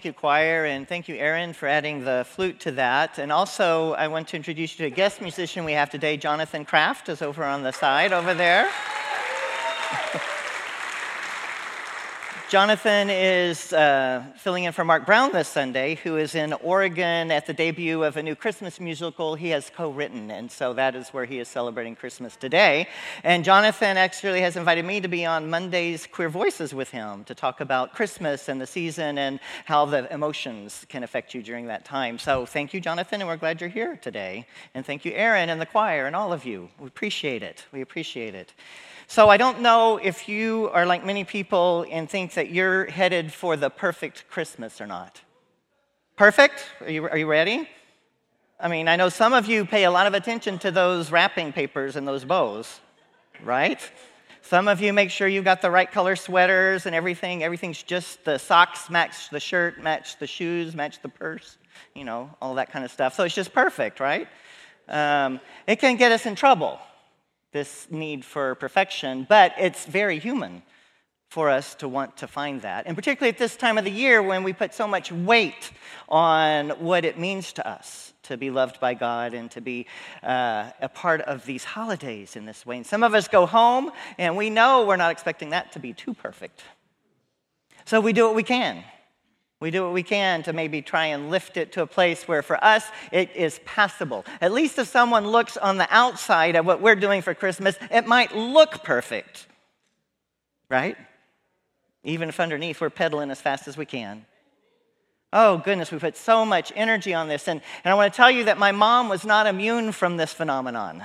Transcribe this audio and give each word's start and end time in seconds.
Thank 0.00 0.14
you, 0.14 0.20
choir, 0.20 0.64
and 0.64 0.86
thank 0.86 1.08
you, 1.08 1.16
Aaron, 1.16 1.52
for 1.52 1.66
adding 1.66 2.04
the 2.04 2.24
flute 2.28 2.60
to 2.60 2.70
that. 2.70 3.18
And 3.18 3.32
also, 3.32 3.94
I 3.94 4.06
want 4.06 4.28
to 4.28 4.36
introduce 4.36 4.78
you 4.78 4.86
to 4.88 4.92
a 4.92 4.96
guest 4.96 5.20
musician 5.20 5.64
we 5.64 5.72
have 5.72 5.90
today. 5.90 6.16
Jonathan 6.16 6.64
Kraft 6.64 7.08
is 7.08 7.20
over 7.20 7.42
on 7.42 7.64
the 7.64 7.72
side 7.72 8.12
over 8.12 8.32
there. 8.32 8.70
Jonathan 12.48 13.10
is 13.10 13.74
uh, 13.74 14.24
filling 14.38 14.64
in 14.64 14.72
for 14.72 14.82
Mark 14.82 15.04
Brown 15.04 15.30
this 15.32 15.48
Sunday, 15.48 15.96
who 15.96 16.16
is 16.16 16.34
in 16.34 16.54
Oregon 16.54 17.30
at 17.30 17.44
the 17.44 17.52
debut 17.52 18.02
of 18.02 18.16
a 18.16 18.22
new 18.22 18.34
Christmas 18.34 18.80
musical 18.80 19.34
he 19.34 19.50
has 19.50 19.68
co 19.68 19.90
written. 19.90 20.30
And 20.30 20.50
so 20.50 20.72
that 20.72 20.94
is 20.94 21.10
where 21.10 21.26
he 21.26 21.40
is 21.40 21.48
celebrating 21.48 21.94
Christmas 21.94 22.36
today. 22.36 22.88
And 23.22 23.44
Jonathan 23.44 23.98
actually 23.98 24.40
has 24.40 24.56
invited 24.56 24.86
me 24.86 24.98
to 25.02 25.08
be 25.08 25.26
on 25.26 25.50
Monday's 25.50 26.06
Queer 26.06 26.30
Voices 26.30 26.72
with 26.72 26.90
him 26.90 27.22
to 27.24 27.34
talk 27.34 27.60
about 27.60 27.92
Christmas 27.92 28.48
and 28.48 28.58
the 28.58 28.66
season 28.66 29.18
and 29.18 29.40
how 29.66 29.84
the 29.84 30.10
emotions 30.10 30.86
can 30.88 31.02
affect 31.02 31.34
you 31.34 31.42
during 31.42 31.66
that 31.66 31.84
time. 31.84 32.18
So 32.18 32.46
thank 32.46 32.72
you, 32.72 32.80
Jonathan, 32.80 33.20
and 33.20 33.28
we're 33.28 33.36
glad 33.36 33.60
you're 33.60 33.68
here 33.68 33.96
today. 33.96 34.46
And 34.72 34.86
thank 34.86 35.04
you, 35.04 35.12
Aaron, 35.12 35.50
and 35.50 35.60
the 35.60 35.66
choir, 35.66 36.06
and 36.06 36.16
all 36.16 36.32
of 36.32 36.46
you. 36.46 36.70
We 36.80 36.86
appreciate 36.86 37.42
it. 37.42 37.66
We 37.72 37.82
appreciate 37.82 38.34
it. 38.34 38.54
So 39.10 39.30
I 39.30 39.38
don't 39.38 39.62
know 39.62 39.96
if 39.96 40.28
you 40.28 40.68
are 40.74 40.84
like 40.84 41.02
many 41.02 41.24
people 41.24 41.86
and 41.90 42.10
think 42.10 42.34
that 42.34 42.50
you're 42.50 42.84
headed 42.84 43.32
for 43.32 43.56
the 43.56 43.70
perfect 43.70 44.28
Christmas 44.28 44.82
or 44.82 44.86
not. 44.86 45.22
Perfect? 46.16 46.66
Are 46.82 46.90
you, 46.90 47.08
are 47.08 47.16
you 47.16 47.26
ready? 47.26 47.66
I 48.60 48.68
mean, 48.68 48.86
I 48.86 48.96
know 48.96 49.08
some 49.08 49.32
of 49.32 49.46
you 49.46 49.64
pay 49.64 49.84
a 49.84 49.90
lot 49.90 50.06
of 50.06 50.12
attention 50.12 50.58
to 50.58 50.70
those 50.70 51.10
wrapping 51.10 51.54
papers 51.54 51.96
and 51.96 52.06
those 52.06 52.26
bows, 52.26 52.80
right? 53.42 53.80
Some 54.42 54.68
of 54.68 54.82
you 54.82 54.92
make 54.92 55.10
sure 55.10 55.26
you 55.26 55.40
got 55.40 55.62
the 55.62 55.70
right 55.70 55.90
color 55.90 56.14
sweaters 56.14 56.84
and 56.84 56.94
everything. 56.94 57.42
Everything's 57.42 57.82
just 57.82 58.22
the 58.26 58.36
socks 58.36 58.90
match 58.90 59.30
the 59.30 59.40
shirt, 59.40 59.82
match 59.82 60.18
the 60.18 60.26
shoes, 60.26 60.74
match 60.74 61.00
the 61.00 61.08
purse, 61.08 61.56
you 61.94 62.04
know, 62.04 62.28
all 62.42 62.56
that 62.56 62.70
kind 62.70 62.84
of 62.84 62.90
stuff. 62.90 63.14
So 63.14 63.24
it's 63.24 63.34
just 63.34 63.54
perfect, 63.54 64.00
right? 64.00 64.28
Um, 64.86 65.40
it 65.66 65.76
can 65.76 65.96
get 65.96 66.12
us 66.12 66.26
in 66.26 66.34
trouble 66.34 66.78
this 67.52 67.86
need 67.90 68.24
for 68.24 68.54
perfection, 68.54 69.26
but 69.28 69.52
it's 69.58 69.86
very 69.86 70.18
human 70.18 70.62
for 71.28 71.50
us 71.50 71.74
to 71.74 71.88
want 71.88 72.16
to 72.16 72.26
find 72.26 72.62
that. 72.62 72.86
And 72.86 72.96
particularly 72.96 73.30
at 73.30 73.38
this 73.38 73.56
time 73.56 73.76
of 73.76 73.84
the 73.84 73.90
year 73.90 74.22
when 74.22 74.44
we 74.44 74.52
put 74.52 74.72
so 74.72 74.88
much 74.88 75.12
weight 75.12 75.70
on 76.08 76.70
what 76.70 77.04
it 77.04 77.18
means 77.18 77.52
to 77.54 77.68
us 77.68 78.14
to 78.24 78.36
be 78.36 78.50
loved 78.50 78.80
by 78.80 78.94
God 78.94 79.34
and 79.34 79.50
to 79.50 79.60
be 79.60 79.86
uh, 80.22 80.70
a 80.80 80.88
part 80.88 81.20
of 81.22 81.44
these 81.44 81.64
holidays 81.64 82.36
in 82.36 82.46
this 82.46 82.64
way. 82.64 82.78
And 82.78 82.86
some 82.86 83.02
of 83.02 83.14
us 83.14 83.28
go 83.28 83.44
home 83.44 83.90
and 84.16 84.36
we 84.36 84.48
know 84.48 84.86
we're 84.86 84.96
not 84.96 85.12
expecting 85.12 85.50
that 85.50 85.72
to 85.72 85.78
be 85.78 85.92
too 85.92 86.14
perfect. 86.14 86.62
So 87.84 88.00
we 88.00 88.12
do 88.12 88.24
what 88.24 88.34
we 88.34 88.42
can 88.42 88.84
we 89.60 89.70
do 89.72 89.82
what 89.82 89.92
we 89.92 90.04
can 90.04 90.42
to 90.44 90.52
maybe 90.52 90.82
try 90.82 91.06
and 91.06 91.30
lift 91.30 91.56
it 91.56 91.72
to 91.72 91.82
a 91.82 91.86
place 91.86 92.28
where 92.28 92.42
for 92.42 92.62
us 92.62 92.84
it 93.10 93.34
is 93.34 93.60
passable. 93.64 94.24
At 94.40 94.52
least 94.52 94.78
if 94.78 94.86
someone 94.86 95.26
looks 95.26 95.56
on 95.56 95.78
the 95.78 95.88
outside 95.90 96.54
at 96.54 96.64
what 96.64 96.80
we're 96.80 96.94
doing 96.94 97.22
for 97.22 97.34
Christmas, 97.34 97.76
it 97.90 98.06
might 98.06 98.34
look 98.36 98.84
perfect, 98.84 99.48
right? 100.68 100.96
Even 102.04 102.28
if 102.28 102.38
underneath 102.38 102.80
we're 102.80 102.90
pedaling 102.90 103.30
as 103.30 103.40
fast 103.40 103.66
as 103.66 103.76
we 103.76 103.84
can. 103.84 104.24
Oh, 105.32 105.58
goodness, 105.58 105.90
we 105.90 105.98
put 105.98 106.16
so 106.16 106.46
much 106.46 106.72
energy 106.76 107.12
on 107.12 107.28
this. 107.28 107.48
And, 107.48 107.60
and 107.84 107.92
I 107.92 107.94
want 107.94 108.12
to 108.12 108.16
tell 108.16 108.30
you 108.30 108.44
that 108.44 108.58
my 108.58 108.72
mom 108.72 109.08
was 109.08 109.26
not 109.26 109.46
immune 109.46 109.92
from 109.92 110.16
this 110.16 110.32
phenomenon. 110.32 111.02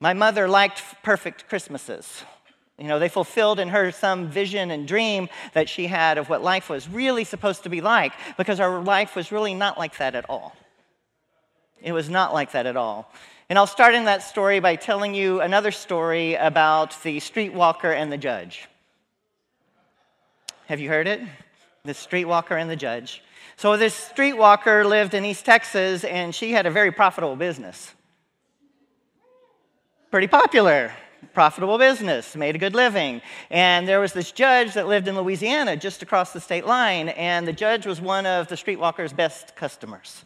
My 0.00 0.14
mother 0.14 0.48
liked 0.48 0.82
perfect 1.02 1.48
Christmases. 1.48 2.24
You 2.80 2.86
know, 2.86 2.98
they 2.98 3.10
fulfilled 3.10 3.60
in 3.60 3.68
her 3.68 3.92
some 3.92 4.28
vision 4.28 4.70
and 4.70 4.88
dream 4.88 5.28
that 5.52 5.68
she 5.68 5.86
had 5.86 6.16
of 6.16 6.30
what 6.30 6.42
life 6.42 6.70
was 6.70 6.88
really 6.88 7.24
supposed 7.24 7.64
to 7.64 7.68
be 7.68 7.82
like 7.82 8.14
because 8.38 8.58
our 8.58 8.80
life 8.80 9.14
was 9.14 9.30
really 9.30 9.52
not 9.52 9.76
like 9.76 9.98
that 9.98 10.14
at 10.14 10.28
all. 10.30 10.56
It 11.82 11.92
was 11.92 12.08
not 12.08 12.32
like 12.32 12.52
that 12.52 12.64
at 12.64 12.78
all. 12.78 13.12
And 13.50 13.58
I'll 13.58 13.66
start 13.66 13.94
in 13.94 14.06
that 14.06 14.22
story 14.22 14.60
by 14.60 14.76
telling 14.76 15.14
you 15.14 15.42
another 15.42 15.72
story 15.72 16.36
about 16.36 16.96
the 17.02 17.18
streetwalker 17.18 17.94
and 17.94 18.10
the 18.10 18.16
judge. 18.16 18.66
Have 20.66 20.80
you 20.80 20.88
heard 20.88 21.06
it? 21.06 21.20
The 21.84 21.92
streetwalker 21.92 22.58
and 22.58 22.70
the 22.70 22.76
judge. 22.76 23.22
So, 23.56 23.76
this 23.76 24.10
streetwalker 24.16 24.86
lived 24.86 25.12
in 25.12 25.26
East 25.26 25.44
Texas 25.44 26.02
and 26.04 26.34
she 26.34 26.52
had 26.52 26.64
a 26.64 26.70
very 26.70 26.92
profitable 26.92 27.36
business. 27.36 27.92
Pretty 30.10 30.28
popular 30.28 30.94
profitable 31.32 31.78
business, 31.78 32.34
made 32.34 32.54
a 32.54 32.58
good 32.58 32.74
living. 32.74 33.22
And 33.50 33.86
there 33.86 34.00
was 34.00 34.12
this 34.12 34.32
judge 34.32 34.74
that 34.74 34.86
lived 34.86 35.08
in 35.08 35.16
Louisiana 35.16 35.76
just 35.76 36.02
across 36.02 36.32
the 36.32 36.40
state 36.40 36.66
line, 36.66 37.10
and 37.10 37.46
the 37.46 37.52
judge 37.52 37.86
was 37.86 38.00
one 38.00 38.26
of 38.26 38.48
the 38.48 38.54
streetwalker's 38.56 39.12
best 39.12 39.56
customers. 39.56 40.24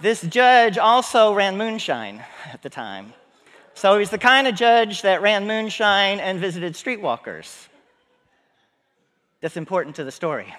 This 0.00 0.22
judge 0.22 0.78
also 0.78 1.34
ran 1.34 1.58
moonshine 1.58 2.24
at 2.52 2.62
the 2.62 2.70
time. 2.70 3.12
So 3.74 3.94
he 3.94 3.98
was 4.00 4.10
the 4.10 4.18
kind 4.18 4.46
of 4.46 4.54
judge 4.54 5.02
that 5.02 5.22
ran 5.22 5.46
moonshine 5.46 6.20
and 6.20 6.38
visited 6.38 6.74
streetwalkers. 6.74 7.68
That's 9.40 9.56
important 9.56 9.96
to 9.96 10.04
the 10.04 10.12
story. 10.12 10.54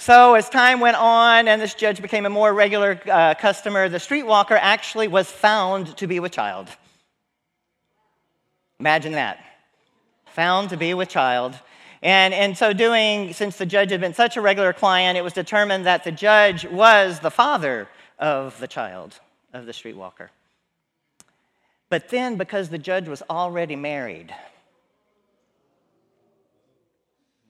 So, 0.00 0.32
as 0.32 0.48
time 0.48 0.80
went 0.80 0.96
on 0.96 1.46
and 1.46 1.60
this 1.60 1.74
judge 1.74 2.00
became 2.00 2.24
a 2.24 2.30
more 2.30 2.54
regular 2.54 2.98
uh, 3.06 3.34
customer, 3.34 3.86
the 3.90 3.98
streetwalker 3.98 4.58
actually 4.58 5.08
was 5.08 5.30
found 5.30 5.94
to 5.98 6.06
be 6.06 6.20
with 6.20 6.32
child. 6.32 6.68
Imagine 8.78 9.12
that. 9.12 9.44
Found 10.28 10.70
to 10.70 10.78
be 10.78 10.94
with 10.94 11.10
child. 11.10 11.54
And 12.00 12.32
in 12.32 12.54
so 12.54 12.72
doing, 12.72 13.34
since 13.34 13.58
the 13.58 13.66
judge 13.66 13.90
had 13.90 14.00
been 14.00 14.14
such 14.14 14.38
a 14.38 14.40
regular 14.40 14.72
client, 14.72 15.18
it 15.18 15.22
was 15.22 15.34
determined 15.34 15.84
that 15.84 16.02
the 16.04 16.12
judge 16.12 16.64
was 16.64 17.20
the 17.20 17.30
father 17.30 17.86
of 18.18 18.58
the 18.58 18.68
child, 18.68 19.20
of 19.52 19.66
the 19.66 19.72
streetwalker. 19.72 20.30
But 21.90 22.08
then, 22.08 22.36
because 22.36 22.70
the 22.70 22.78
judge 22.78 23.06
was 23.06 23.22
already 23.28 23.76
married, 23.76 24.34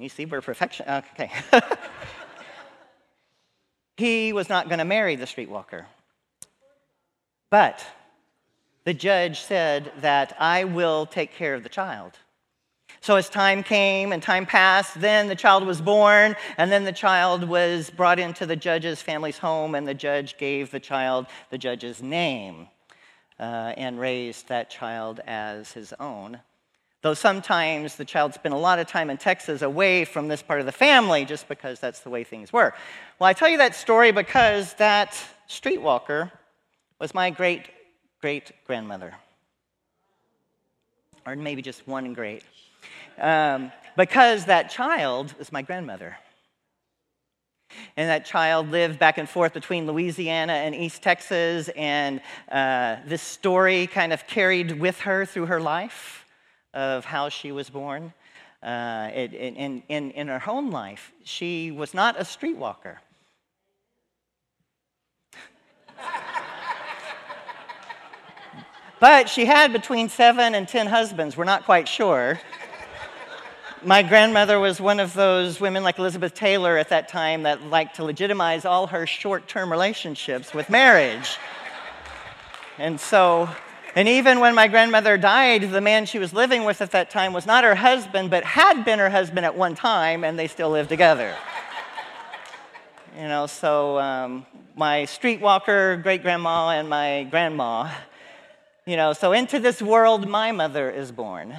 you 0.01 0.09
see, 0.09 0.25
we're 0.25 0.41
perfection. 0.41 0.87
Okay. 0.89 1.31
he 4.01 4.33
was 4.33 4.49
not 4.49 4.69
going 4.69 4.79
to 4.79 4.85
marry 4.85 5.15
the 5.15 5.27
streetwalker. 5.27 5.85
But 7.51 7.85
the 8.85 8.95
judge 8.95 9.41
said 9.41 9.93
that 10.01 10.35
I 10.41 10.65
will 10.65 11.05
take 11.05 11.35
care 11.35 11.55
of 11.55 11.63
the 11.63 11.69
child. 11.69 12.13
So, 13.03 13.17
as 13.17 13.29
time 13.29 13.63
came 13.63 14.13
and 14.13 14.23
time 14.23 14.47
passed, 14.47 15.01
then 15.01 15.29
the 15.29 15.35
child 15.35 15.67
was 15.67 15.81
born, 15.81 16.35
and 16.59 16.73
then 16.73 16.85
the 16.85 16.93
child 16.93 17.45
was 17.45 17.91
brought 17.91 18.19
into 18.19 18.47
the 18.47 18.57
judge's 18.57 19.01
family's 19.01 19.39
home, 19.39 19.75
and 19.75 19.87
the 19.87 19.95
judge 19.95 20.37
gave 20.39 20.71
the 20.71 20.81
child 20.81 21.27
the 21.51 21.59
judge's 21.59 22.03
name 22.03 22.69
uh, 23.39 23.73
and 23.77 24.01
raised 24.01 24.49
that 24.49 24.71
child 24.71 25.21
as 25.27 25.73
his 25.73 25.93
own. 26.01 26.41
Though 27.03 27.15
sometimes 27.15 27.97
the 27.97 28.05
child 28.05 28.35
spent 28.35 28.55
a 28.55 28.59
lot 28.59 28.79
of 28.79 28.87
time 28.87 29.09
in 29.09 29.17
Texas 29.17 29.63
away 29.63 30.05
from 30.05 30.29
this 30.29 30.43
part 30.43 30.61
of 30.61 30.67
the 30.67 30.73
family 30.73 31.25
just 31.25 31.49
because 31.49 31.81
that's 31.81 32.01
the 32.01 32.11
way 32.11 32.25
things 32.25 32.53
were. 32.53 32.75
Well, 33.19 33.29
I 33.29 33.33
tell 33.33 33.49
you 33.49 33.57
that 33.59 33.75
story 33.75 34.13
because 34.13 34.75
that 34.75 35.17
streetwalker 35.49 36.31
was 36.99 37.15
my 37.15 37.31
great 37.31 37.71
great 38.21 38.53
grandmother. 38.67 39.15
Or 41.27 41.37
maybe 41.37 41.63
just 41.63 41.87
one 41.89 42.13
great. 42.13 42.43
Um, 43.19 43.73
because 43.97 44.45
that 44.47 44.71
child 44.71 45.35
was 45.39 45.53
my 45.53 45.63
grandmother. 45.63 46.19
And 47.97 48.11
that 48.11 48.27
child 48.27 48.71
lived 48.71 48.99
back 48.99 49.17
and 49.17 49.29
forth 49.29 49.55
between 49.55 49.87
Louisiana 49.87 50.55
and 50.55 50.75
East 50.75 51.03
Texas, 51.03 51.71
and 51.77 52.21
uh, 52.51 52.97
this 53.07 53.23
story 53.23 53.87
kind 53.87 54.13
of 54.13 54.27
carried 54.27 54.81
with 54.81 55.01
her 55.01 55.25
through 55.25 55.47
her 55.47 55.61
life 55.61 56.27
of 56.75 57.05
how 57.05 57.29
she 57.29 57.53
was 57.53 57.71
born. 57.71 58.13
Uh, 58.63 59.11
it, 59.15 59.33
in, 59.33 59.83
in, 59.89 60.11
in 60.11 60.29
her 60.29 60.39
home 60.39 60.71
life, 60.71 61.13
she 61.25 61.71
was 61.71 61.95
not 61.95 62.21
a 62.21 62.25
streetwalker. 62.25 62.97
but 69.01 69.29
she 69.29 69.47
had 69.47 69.73
between 69.73 70.09
seven 70.09 70.55
and 70.55 70.69
ten 70.69 70.87
husbands, 70.87 71.37
we're 71.37 71.45
not 71.45 71.65
quite 71.65 71.89
sure. 71.89 72.39
My 73.83 74.03
grandmother 74.03 74.61
was 74.61 74.79
one 74.79 75.01
of 75.01 75.15
those 75.15 75.59
women 75.59 75.83
like 75.83 75.99
Elizabeth 75.99 76.35
Taylor 76.35 76.77
at 76.77 76.91
that 76.91 77.09
time 77.09 77.45
that 77.45 77.63
liked 77.63 77.97
to 77.97 78.05
legitimize 78.05 78.67
all 78.67 78.87
her 78.89 79.07
short 79.07 79.49
term 79.49 79.71
relationships 79.73 80.53
with 80.53 80.69
marriage. 80.69 81.39
And 82.77 83.01
so 83.01 83.49
and 83.97 84.09
even 84.09 84.39
when 84.41 84.55
my 84.55 84.69
grandmother 84.69 85.17
died, 85.17 85.71
the 85.71 85.81
man 85.81 86.07
she 86.07 86.19
was 86.19 86.33
living 86.33 86.65
with 86.65 86.81
at 86.81 86.93
that 86.93 87.11
time 87.11 87.33
was 87.33 87.47
not 87.47 87.65
her 87.65 87.75
husband, 87.75 88.31
but 88.31 88.45
had 88.45 88.85
been 88.85 88.99
her 88.99 89.11
husband 89.11 89.45
at 89.45 89.57
one 89.57 89.75
time, 89.75 90.23
and 90.23 90.39
they 90.39 90.47
still 90.47 90.71
live 90.71 90.89
together. 90.89 91.35
you 93.17 93.27
know, 93.27 93.47
so 93.47 93.99
um, 93.99 94.47
my 94.77 95.03
streetwalker 95.03 96.03
great 96.03 96.23
grandma 96.23 96.71
and 96.71 96.89
my 96.89 97.25
grandma, 97.25 97.91
you 98.87 98.97
know, 98.97 99.13
so 99.13 99.33
into 99.33 99.59
this 99.59 99.83
world 99.83 100.29
my 100.29 100.53
mother 100.53 100.89
is 100.91 101.11
born. 101.11 101.55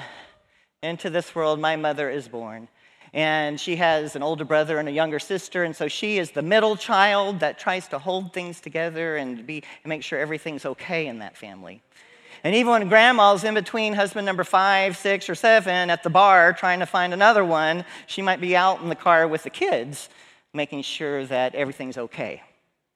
Into 0.82 1.10
this 1.10 1.36
world 1.36 1.60
my 1.60 1.76
mother 1.76 2.10
is 2.10 2.28
born. 2.28 2.70
And 3.14 3.60
she 3.60 3.76
has 3.76 4.16
an 4.16 4.24
older 4.24 4.46
brother 4.46 4.80
and 4.80 4.88
a 4.88 4.92
younger 4.92 5.20
sister, 5.20 5.66
and 5.66 5.76
so 5.76 5.90
she 5.90 6.18
is 6.18 6.32
the 6.32 6.42
middle 6.42 6.78
child 6.78 7.42
that 7.42 7.60
tries 7.60 7.90
to 7.90 8.00
hold 8.00 8.32
things 8.32 8.62
together 8.62 9.18
and, 9.18 9.46
be, 9.46 9.64
and 9.84 9.90
make 9.90 10.02
sure 10.02 10.18
everything's 10.18 10.66
okay 10.66 11.08
in 11.08 11.20
that 11.20 11.36
family. 11.36 11.82
And 12.44 12.56
even 12.56 12.72
when 12.72 12.90
grandma's 12.90 13.44
in 13.44 13.54
between 13.54 13.94
husband 13.94 14.26
number 14.26 14.44
five, 14.44 14.98
six, 14.98 15.30
or 15.30 15.36
seven 15.36 15.90
at 15.90 16.04
the 16.04 16.10
bar 16.10 16.54
trying 16.54 16.80
to 16.80 16.86
find 16.86 17.14
another 17.14 17.46
one, 17.46 17.86
she 18.08 18.22
might 18.22 18.42
be 18.42 18.56
out 18.56 18.82
in 18.82 18.90
the 18.90 18.96
car 18.96 19.28
with 19.28 19.44
the 19.44 19.50
kids, 19.50 20.10
making 20.54 20.82
sure 20.82 21.26
that 21.26 21.54
everything's 21.54 21.98
okay. 21.98 22.42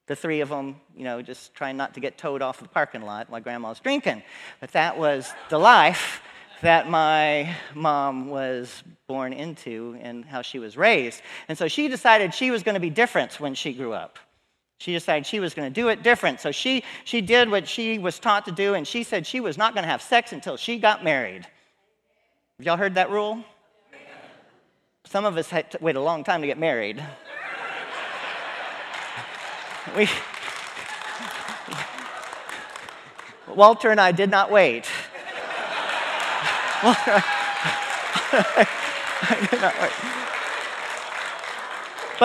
The 0.08 0.16
three 0.16 0.42
of 0.42 0.50
them, 0.50 0.76
you 0.96 1.04
know, 1.04 1.22
just 1.22 1.54
trying 1.54 1.78
not 1.78 1.94
to 1.96 2.00
get 2.00 2.18
towed 2.18 2.42
off 2.42 2.60
the 2.60 2.68
parking 2.68 3.02
lot 3.02 3.30
while 3.30 3.42
grandma's 3.42 3.80
drinking. 3.80 4.24
But 4.62 4.72
that 4.72 4.98
was 4.98 5.32
the 5.50 5.58
life 5.58 6.22
that 6.62 6.90
my 6.90 7.56
mom 7.74 8.28
was 8.28 8.84
born 9.08 9.34
into 9.34 9.98
and 10.02 10.26
how 10.26 10.42
she 10.42 10.58
was 10.58 10.78
raised. 10.78 11.22
And 11.48 11.58
so 11.58 11.68
she 11.68 11.88
decided 11.88 12.34
she 12.34 12.50
was 12.50 12.64
going 12.64 12.76
to 12.76 12.80
be 12.80 12.90
different 12.90 13.40
when 13.40 13.54
she 13.54 13.74
grew 13.74 13.94
up. 13.94 14.18
She 14.78 14.92
decided 14.92 15.26
she 15.26 15.40
was 15.40 15.54
going 15.54 15.72
to 15.72 15.74
do 15.74 15.90
it 15.90 16.04
different. 16.04 16.42
So 16.42 16.52
she, 16.52 16.84
she 17.06 17.22
did 17.22 17.50
what 17.50 17.68
she 17.68 17.98
was 17.98 18.20
taught 18.20 18.46
to 18.46 18.52
do, 18.52 18.74
and 18.74 18.88
she 18.88 19.04
said 19.04 19.26
she 19.26 19.40
was 19.40 19.58
not 19.58 19.74
going 19.74 19.84
to 19.84 19.90
have 19.90 20.02
sex 20.02 20.34
until 20.34 20.58
she 20.58 20.78
got 20.78 21.04
married. 21.04 21.48
Have 22.58 22.66
y'all 22.66 22.78
heard 22.78 22.96
that 22.96 23.10
rule? 23.10 23.44
Some 25.06 25.26
of 25.26 25.38
us 25.38 25.50
had 25.50 25.72
to 25.72 25.78
wait 25.82 25.96
a 25.96 26.02
long 26.02 26.24
time 26.24 26.42
to 26.42 26.48
get 26.48 26.58
married. 26.58 26.98
we, 29.96 30.10
Walter 33.48 33.92
and 33.92 34.02
I 34.02 34.12
did 34.12 34.30
not 34.30 34.52
wait. 34.52 34.90
I 39.28 39.48
did 39.50 39.62
not 39.62 39.74
wait. 39.82 39.92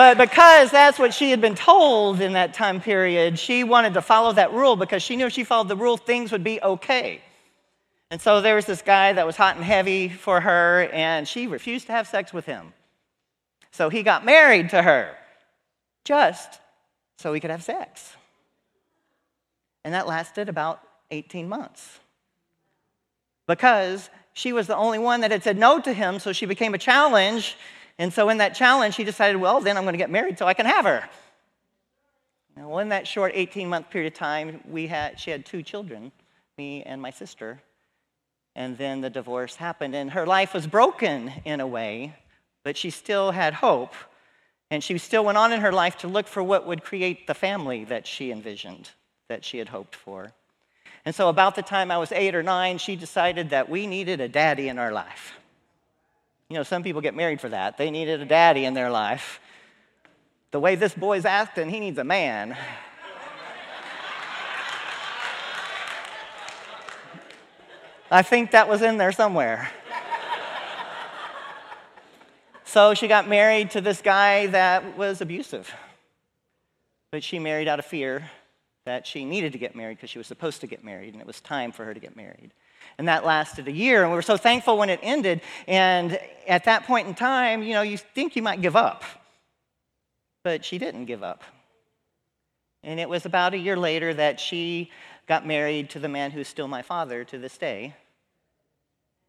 But 0.01 0.17
because 0.17 0.71
that's 0.71 0.97
what 0.97 1.13
she 1.13 1.29
had 1.29 1.41
been 1.41 1.53
told 1.53 2.21
in 2.21 2.33
that 2.33 2.55
time 2.55 2.81
period, 2.81 3.37
she 3.37 3.63
wanted 3.63 3.93
to 3.93 4.01
follow 4.01 4.33
that 4.33 4.51
rule 4.51 4.75
because 4.75 5.03
she 5.03 5.15
knew 5.15 5.27
if 5.27 5.33
she 5.33 5.43
followed 5.43 5.67
the 5.67 5.75
rule, 5.75 5.95
things 5.95 6.31
would 6.31 6.43
be 6.43 6.59
okay. 6.59 7.21
And 8.09 8.19
so 8.19 8.41
there 8.41 8.55
was 8.55 8.65
this 8.65 8.81
guy 8.81 9.13
that 9.13 9.27
was 9.27 9.35
hot 9.37 9.57
and 9.57 9.63
heavy 9.63 10.09
for 10.09 10.41
her, 10.41 10.89
and 10.91 11.27
she 11.27 11.45
refused 11.45 11.85
to 11.85 11.91
have 11.91 12.07
sex 12.07 12.33
with 12.33 12.47
him. 12.47 12.73
So 13.69 13.89
he 13.89 14.01
got 14.01 14.25
married 14.25 14.71
to 14.71 14.81
her 14.81 15.15
just 16.03 16.59
so 17.17 17.31
he 17.31 17.39
could 17.39 17.51
have 17.51 17.61
sex. 17.61 18.15
And 19.85 19.93
that 19.93 20.07
lasted 20.07 20.49
about 20.49 20.81
18 21.11 21.47
months 21.47 21.99
because 23.45 24.09
she 24.33 24.51
was 24.51 24.65
the 24.65 24.75
only 24.75 24.97
one 24.97 25.21
that 25.21 25.29
had 25.29 25.43
said 25.43 25.59
no 25.59 25.79
to 25.79 25.93
him, 25.93 26.17
so 26.17 26.33
she 26.33 26.47
became 26.47 26.73
a 26.73 26.79
challenge 26.79 27.55
and 28.01 28.11
so 28.11 28.29
in 28.29 28.39
that 28.39 28.55
challenge, 28.55 28.95
she 28.95 29.03
decided, 29.03 29.37
well, 29.37 29.59
then 29.59 29.77
I'm 29.77 29.83
going 29.83 29.93
to 29.93 29.99
get 29.99 30.09
married 30.09 30.39
so 30.39 30.47
I 30.47 30.55
can 30.55 30.65
have 30.65 30.85
her. 30.85 31.07
well, 32.57 32.79
in 32.79 32.89
that 32.89 33.05
short 33.05 33.33
18 33.35 33.69
month 33.69 33.91
period 33.91 34.11
of 34.11 34.17
time, 34.17 34.59
we 34.67 34.87
had, 34.87 35.19
she 35.19 35.29
had 35.29 35.45
two 35.45 35.61
children, 35.61 36.11
me 36.57 36.81
and 36.81 36.99
my 36.99 37.11
sister. 37.11 37.61
And 38.55 38.75
then 38.75 39.01
the 39.01 39.11
divorce 39.11 39.55
happened, 39.55 39.93
and 39.93 40.09
her 40.09 40.25
life 40.25 40.55
was 40.55 40.65
broken 40.65 41.31
in 41.45 41.59
a 41.59 41.67
way, 41.67 42.15
but 42.63 42.75
she 42.75 42.89
still 42.89 43.29
had 43.29 43.53
hope. 43.53 43.93
And 44.71 44.83
she 44.83 44.97
still 44.97 45.23
went 45.23 45.37
on 45.37 45.53
in 45.53 45.61
her 45.61 45.71
life 45.71 45.99
to 45.99 46.07
look 46.07 46.27
for 46.27 46.41
what 46.41 46.65
would 46.65 46.83
create 46.83 47.27
the 47.27 47.35
family 47.35 47.83
that 47.83 48.07
she 48.07 48.31
envisioned, 48.31 48.89
that 49.29 49.45
she 49.45 49.59
had 49.59 49.69
hoped 49.69 49.95
for. 49.95 50.31
And 51.05 51.13
so, 51.13 51.29
about 51.29 51.53
the 51.53 51.61
time 51.61 51.91
I 51.91 51.99
was 51.99 52.11
eight 52.11 52.33
or 52.33 52.41
nine, 52.41 52.79
she 52.79 52.95
decided 52.95 53.51
that 53.51 53.69
we 53.69 53.85
needed 53.85 54.19
a 54.21 54.27
daddy 54.27 54.69
in 54.69 54.79
our 54.79 54.91
life. 54.91 55.33
You 56.51 56.57
know, 56.57 56.63
some 56.63 56.83
people 56.83 56.99
get 56.99 57.15
married 57.15 57.39
for 57.39 57.47
that. 57.47 57.77
They 57.77 57.89
needed 57.91 58.19
a 58.19 58.25
daddy 58.25 58.65
in 58.65 58.73
their 58.73 58.89
life. 58.91 59.39
The 60.51 60.59
way 60.59 60.75
this 60.75 60.93
boy's 60.93 61.23
acting, 61.23 61.69
he 61.69 61.79
needs 61.79 61.97
a 61.97 62.03
man. 62.03 62.57
I 68.11 68.21
think 68.21 68.51
that 68.51 68.67
was 68.67 68.81
in 68.81 68.97
there 68.97 69.13
somewhere. 69.13 69.71
so 72.65 72.93
she 72.95 73.07
got 73.07 73.29
married 73.29 73.71
to 73.71 73.79
this 73.79 74.01
guy 74.01 74.47
that 74.47 74.97
was 74.97 75.21
abusive. 75.21 75.73
But 77.13 77.23
she 77.23 77.39
married 77.39 77.69
out 77.69 77.79
of 77.79 77.85
fear 77.85 78.29
that 78.83 79.07
she 79.07 79.23
needed 79.23 79.53
to 79.53 79.57
get 79.57 79.73
married 79.73 79.95
because 79.95 80.09
she 80.09 80.17
was 80.17 80.27
supposed 80.27 80.59
to 80.59 80.67
get 80.67 80.83
married 80.83 81.13
and 81.13 81.21
it 81.21 81.27
was 81.27 81.39
time 81.39 81.71
for 81.71 81.85
her 81.85 81.93
to 81.93 81.99
get 82.01 82.17
married. 82.17 82.51
And 82.97 83.07
that 83.07 83.25
lasted 83.25 83.67
a 83.67 83.71
year. 83.71 84.03
And 84.03 84.11
we 84.11 84.15
were 84.15 84.21
so 84.21 84.37
thankful 84.37 84.77
when 84.77 84.89
it 84.89 84.99
ended. 85.01 85.41
And 85.67 86.19
at 86.47 86.65
that 86.65 86.85
point 86.85 87.07
in 87.07 87.13
time, 87.13 87.63
you 87.63 87.73
know, 87.73 87.81
you 87.81 87.97
think 87.97 88.35
you 88.35 88.41
might 88.41 88.61
give 88.61 88.75
up. 88.75 89.03
But 90.43 90.65
she 90.65 90.77
didn't 90.77 91.05
give 91.05 91.23
up. 91.23 91.43
And 92.83 92.99
it 92.99 93.07
was 93.07 93.25
about 93.25 93.53
a 93.53 93.57
year 93.57 93.77
later 93.77 94.13
that 94.13 94.39
she 94.39 94.89
got 95.27 95.45
married 95.45 95.89
to 95.91 95.99
the 95.99 96.09
man 96.09 96.31
who's 96.31 96.47
still 96.47 96.67
my 96.67 96.81
father 96.81 97.23
to 97.25 97.37
this 97.37 97.57
day, 97.57 97.93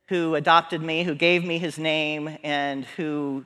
who 0.09 0.35
adopted 0.35 0.83
me, 0.83 1.05
who 1.05 1.15
gave 1.15 1.45
me 1.45 1.59
his 1.59 1.79
name, 1.79 2.39
and 2.43 2.87
who 2.97 3.45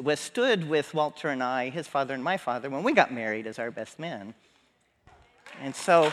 was 0.00 0.18
stood 0.18 0.68
with 0.68 0.94
Walter 0.94 1.28
and 1.28 1.42
I, 1.42 1.68
his 1.68 1.86
father 1.86 2.14
and 2.14 2.24
my 2.24 2.38
father, 2.38 2.70
when 2.70 2.82
we 2.82 2.92
got 2.92 3.12
married 3.12 3.46
as 3.46 3.58
our 3.58 3.70
best 3.70 3.98
men. 3.98 4.34
And 5.60 5.76
so. 5.76 6.12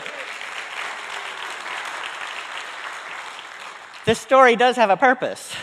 This 4.04 4.18
story 4.18 4.56
does 4.56 4.76
have 4.76 4.90
a 4.90 4.96
purpose. 4.96 5.54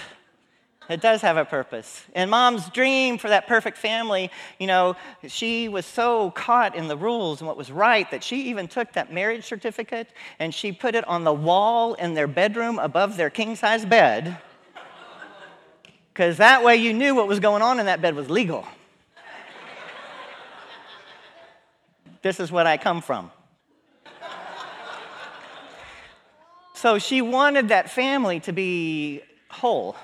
It 0.90 1.02
does 1.02 1.22
have 1.22 1.38
a 1.38 1.46
purpose. 1.46 2.04
And 2.16 2.32
mom's 2.32 2.68
dream 2.70 3.18
for 3.20 3.28
that 3.28 3.48
perfect 3.48 3.78
family, 3.78 4.32
you 4.60 4.66
know, 4.66 4.96
she 5.28 5.68
was 5.70 5.86
so 5.86 6.32
caught 6.32 6.74
in 6.74 6.88
the 6.88 6.98
rules 6.98 7.42
and 7.42 7.48
what 7.48 7.58
was 7.58 7.72
right 7.72 8.10
that 8.10 8.24
she 8.24 8.50
even 8.50 8.68
took 8.68 8.94
that 8.94 9.14
marriage 9.14 9.46
certificate 9.46 10.08
and 10.40 10.54
she 10.54 10.72
put 10.72 10.96
it 10.96 11.08
on 11.08 11.26
the 11.26 11.34
wall 11.34 11.94
in 11.96 12.16
their 12.16 12.28
bedroom 12.28 12.80
above 12.80 13.18
their 13.18 13.30
king 13.30 13.56
size 13.56 13.86
bed. 13.86 14.38
Because 16.12 16.38
that 16.38 16.64
way 16.64 16.78
you 16.78 16.94
knew 16.94 17.14
what 17.14 17.28
was 17.28 17.40
going 17.40 17.62
on 17.62 17.80
in 17.80 17.86
that 17.86 18.02
bed 18.02 18.16
was 18.16 18.30
legal. 18.30 18.66
this 22.22 22.40
is 22.40 22.52
what 22.52 22.66
I 22.66 22.78
come 22.78 23.02
from. 23.02 23.32
So 26.80 26.98
she 26.98 27.22
wanted 27.22 27.68
that 27.68 27.92
family 27.92 28.40
to 28.40 28.54
be 28.54 29.22
whole, 29.50 29.98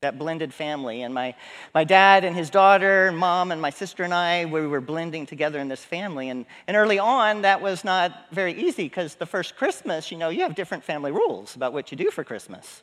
that 0.00 0.18
blended 0.18 0.54
family. 0.54 1.02
And 1.02 1.12
my, 1.12 1.34
my 1.74 1.84
dad 1.84 2.24
and 2.24 2.34
his 2.34 2.48
daughter, 2.48 3.12
mom 3.12 3.52
and 3.52 3.60
my 3.60 3.68
sister 3.68 4.02
and 4.02 4.14
I, 4.14 4.46
we 4.46 4.66
were 4.66 4.80
blending 4.80 5.26
together 5.26 5.58
in 5.58 5.68
this 5.68 5.84
family. 5.84 6.30
And, 6.30 6.46
and 6.66 6.78
early 6.78 6.98
on, 6.98 7.42
that 7.42 7.60
was 7.60 7.84
not 7.84 8.28
very 8.32 8.54
easy 8.54 8.84
because 8.84 9.16
the 9.16 9.26
first 9.26 9.54
Christmas, 9.54 10.10
you 10.10 10.16
know, 10.16 10.30
you 10.30 10.40
have 10.44 10.54
different 10.54 10.82
family 10.82 11.12
rules 11.12 11.56
about 11.56 11.74
what 11.74 11.92
you 11.92 11.98
do 11.98 12.10
for 12.10 12.24
Christmas. 12.24 12.80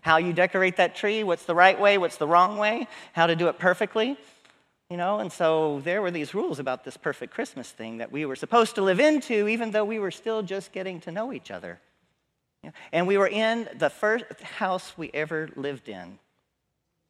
How 0.00 0.16
you 0.16 0.32
decorate 0.32 0.78
that 0.78 0.96
tree, 0.96 1.24
what's 1.24 1.44
the 1.44 1.54
right 1.54 1.78
way, 1.78 1.98
what's 1.98 2.16
the 2.16 2.26
wrong 2.26 2.56
way, 2.56 2.88
how 3.12 3.26
to 3.26 3.36
do 3.36 3.48
it 3.48 3.58
perfectly. 3.58 4.16
You 4.88 4.96
know, 4.96 5.18
and 5.18 5.30
so 5.30 5.82
there 5.84 6.00
were 6.00 6.10
these 6.10 6.32
rules 6.32 6.58
about 6.58 6.84
this 6.84 6.96
perfect 6.96 7.34
Christmas 7.34 7.70
thing 7.70 7.98
that 7.98 8.10
we 8.10 8.24
were 8.24 8.34
supposed 8.34 8.76
to 8.76 8.82
live 8.82 8.98
into, 8.98 9.46
even 9.46 9.72
though 9.72 9.84
we 9.84 9.98
were 9.98 10.10
still 10.10 10.40
just 10.40 10.72
getting 10.72 11.02
to 11.02 11.12
know 11.12 11.34
each 11.34 11.50
other. 11.50 11.80
And 12.92 13.06
we 13.06 13.16
were 13.18 13.28
in 13.28 13.68
the 13.76 13.90
first 13.90 14.24
house 14.42 14.96
we 14.96 15.10
ever 15.14 15.48
lived 15.56 15.88
in. 15.88 16.18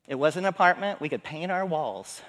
It 0.06 0.16
was 0.16 0.36
an 0.36 0.44
apartment. 0.44 1.00
We 1.00 1.08
could 1.08 1.24
paint 1.24 1.50
our 1.50 1.64
walls. 1.64 2.22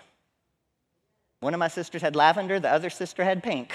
One 1.40 1.54
of 1.54 1.60
my 1.60 1.68
sisters 1.68 2.02
had 2.02 2.16
lavender, 2.16 2.60
the 2.60 2.72
other 2.72 2.90
sister 2.90 3.24
had 3.24 3.44
pink. 3.44 3.74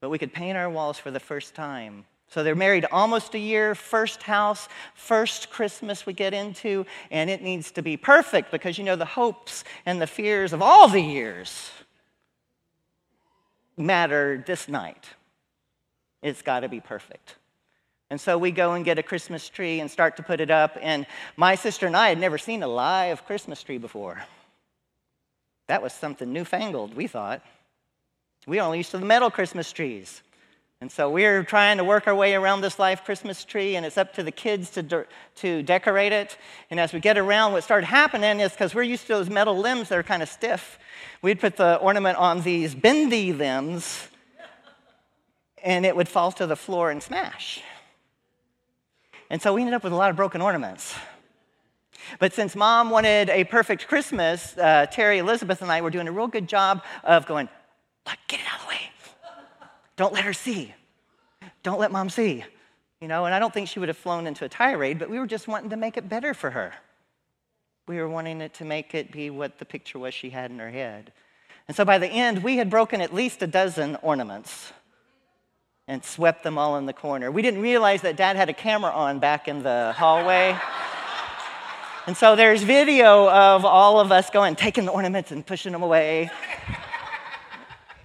But 0.00 0.08
we 0.08 0.18
could 0.18 0.32
paint 0.32 0.56
our 0.56 0.70
walls 0.70 0.98
for 0.98 1.10
the 1.10 1.20
first 1.20 1.54
time. 1.54 2.06
So 2.28 2.44
they're 2.44 2.54
married 2.54 2.86
almost 2.92 3.34
a 3.34 3.38
year, 3.38 3.74
first 3.74 4.22
house, 4.22 4.68
first 4.94 5.50
Christmas 5.50 6.06
we 6.06 6.12
get 6.12 6.32
into, 6.32 6.86
and 7.10 7.28
it 7.28 7.42
needs 7.42 7.72
to 7.72 7.82
be 7.82 7.96
perfect 7.96 8.52
because 8.52 8.78
you 8.78 8.84
know 8.84 8.94
the 8.94 9.04
hopes 9.04 9.64
and 9.84 10.00
the 10.00 10.06
fears 10.06 10.52
of 10.52 10.62
all 10.62 10.88
the 10.88 11.00
years 11.00 11.70
matter 13.76 14.42
this 14.46 14.68
night. 14.68 15.08
It's 16.22 16.42
got 16.42 16.60
to 16.60 16.68
be 16.68 16.80
perfect. 16.80 17.34
And 18.10 18.20
so 18.20 18.36
we 18.36 18.50
go 18.50 18.72
and 18.72 18.84
get 18.84 18.98
a 18.98 19.04
Christmas 19.04 19.48
tree 19.48 19.78
and 19.78 19.88
start 19.88 20.16
to 20.16 20.22
put 20.22 20.40
it 20.40 20.50
up. 20.50 20.76
And 20.80 21.06
my 21.36 21.54
sister 21.54 21.86
and 21.86 21.96
I 21.96 22.08
had 22.08 22.18
never 22.18 22.38
seen 22.38 22.62
a 22.62 22.68
live 22.68 23.24
Christmas 23.24 23.62
tree 23.62 23.78
before. 23.78 24.22
That 25.68 25.80
was 25.80 25.92
something 25.92 26.32
newfangled, 26.32 26.94
we 26.94 27.06
thought. 27.06 27.42
We 28.46 28.60
only 28.60 28.78
used 28.78 28.90
to 28.90 28.98
the 28.98 29.06
metal 29.06 29.30
Christmas 29.30 29.70
trees. 29.70 30.22
And 30.80 30.90
so 30.90 31.10
we're 31.10 31.44
trying 31.44 31.76
to 31.76 31.84
work 31.84 32.08
our 32.08 32.14
way 32.14 32.34
around 32.34 32.62
this 32.62 32.78
live 32.78 33.04
Christmas 33.04 33.44
tree, 33.44 33.76
and 33.76 33.84
it's 33.84 33.98
up 33.98 34.14
to 34.14 34.22
the 34.22 34.32
kids 34.32 34.70
to, 34.70 34.82
de- 34.82 35.06
to 35.36 35.62
decorate 35.62 36.12
it. 36.12 36.38
And 36.70 36.80
as 36.80 36.94
we 36.94 37.00
get 37.00 37.18
around, 37.18 37.52
what 37.52 37.62
started 37.62 37.86
happening 37.86 38.40
is 38.40 38.50
because 38.50 38.74
we're 38.74 38.82
used 38.82 39.02
to 39.02 39.14
those 39.14 39.28
metal 39.28 39.56
limbs 39.58 39.90
that 39.90 39.98
are 39.98 40.02
kind 40.02 40.22
of 40.22 40.28
stiff, 40.28 40.78
we'd 41.20 41.38
put 41.38 41.56
the 41.56 41.76
ornament 41.76 42.16
on 42.16 42.40
these 42.40 42.74
bendy 42.74 43.32
limbs, 43.34 44.08
and 45.62 45.84
it 45.84 45.94
would 45.94 46.08
fall 46.08 46.32
to 46.32 46.46
the 46.46 46.56
floor 46.56 46.90
and 46.90 47.02
smash. 47.02 47.62
And 49.30 49.40
so 49.40 49.54
we 49.54 49.62
ended 49.62 49.74
up 49.74 49.84
with 49.84 49.92
a 49.92 49.96
lot 49.96 50.10
of 50.10 50.16
broken 50.16 50.42
ornaments. 50.42 50.94
But 52.18 52.34
since 52.34 52.56
mom 52.56 52.90
wanted 52.90 53.30
a 53.30 53.44
perfect 53.44 53.86
Christmas, 53.86 54.58
uh, 54.58 54.86
Terry, 54.86 55.18
Elizabeth, 55.18 55.62
and 55.62 55.70
I 55.70 55.80
were 55.80 55.90
doing 55.90 56.08
a 56.08 56.12
real 56.12 56.26
good 56.26 56.48
job 56.48 56.82
of 57.04 57.26
going, 57.26 57.48
Look, 58.06 58.16
get 58.26 58.40
it 58.40 58.46
out 58.46 58.60
of 58.60 58.62
the 58.62 58.68
way. 58.68 58.80
Don't 59.96 60.12
let 60.12 60.24
her 60.24 60.32
see. 60.32 60.74
Don't 61.62 61.78
let 61.78 61.92
mom 61.92 62.08
see. 62.08 62.44
You 63.00 63.08
know, 63.08 63.26
and 63.26 63.34
I 63.34 63.38
don't 63.38 63.52
think 63.52 63.68
she 63.68 63.78
would 63.78 63.88
have 63.88 63.98
flown 63.98 64.26
into 64.26 64.44
a 64.44 64.48
tirade, 64.48 64.98
but 64.98 65.10
we 65.10 65.18
were 65.18 65.26
just 65.26 65.46
wanting 65.46 65.70
to 65.70 65.76
make 65.76 65.96
it 65.96 66.08
better 66.08 66.34
for 66.34 66.50
her. 66.50 66.72
We 67.86 67.98
were 67.98 68.08
wanting 68.08 68.40
it 68.40 68.54
to 68.54 68.64
make 68.64 68.94
it 68.94 69.12
be 69.12 69.30
what 69.30 69.58
the 69.58 69.64
picture 69.64 69.98
was 69.98 70.14
she 70.14 70.30
had 70.30 70.50
in 70.50 70.58
her 70.58 70.70
head. 70.70 71.12
And 71.68 71.76
so 71.76 71.84
by 71.84 71.98
the 71.98 72.08
end, 72.08 72.42
we 72.42 72.56
had 72.56 72.68
broken 72.68 73.00
at 73.00 73.14
least 73.14 73.42
a 73.42 73.46
dozen 73.46 73.96
ornaments 73.96 74.72
and 75.90 76.04
swept 76.04 76.44
them 76.44 76.56
all 76.56 76.76
in 76.76 76.86
the 76.86 76.92
corner. 76.92 77.32
We 77.32 77.42
didn't 77.42 77.60
realize 77.60 78.02
that 78.02 78.14
dad 78.14 78.36
had 78.36 78.48
a 78.48 78.52
camera 78.52 78.92
on 78.92 79.18
back 79.18 79.48
in 79.48 79.64
the 79.64 79.92
hallway. 79.96 80.56
and 82.06 82.16
so 82.16 82.36
there's 82.36 82.62
video 82.62 83.28
of 83.28 83.64
all 83.64 83.98
of 83.98 84.12
us 84.12 84.30
going, 84.30 84.54
taking 84.54 84.84
the 84.84 84.92
ornaments 84.92 85.32
and 85.32 85.44
pushing 85.44 85.72
them 85.72 85.82
away. 85.82 86.30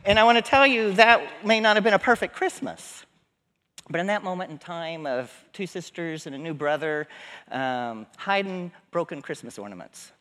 and 0.03 0.17
I 0.17 0.23
want 0.23 0.39
to 0.39 0.41
tell 0.41 0.65
you 0.65 0.93
that 0.93 1.45
may 1.45 1.59
not 1.59 1.75
have 1.75 1.83
been 1.83 1.93
a 1.93 1.99
perfect 1.99 2.33
Christmas. 2.33 3.05
But 3.87 3.99
in 3.99 4.07
that 4.07 4.23
moment 4.23 4.49
in 4.49 4.57
time 4.57 5.05
of 5.05 5.31
two 5.53 5.67
sisters 5.67 6.25
and 6.25 6.33
a 6.33 6.39
new 6.39 6.55
brother 6.55 7.07
um, 7.51 8.07
hiding 8.17 8.71
broken 8.89 9.21
Christmas 9.21 9.59
ornaments, 9.59 10.11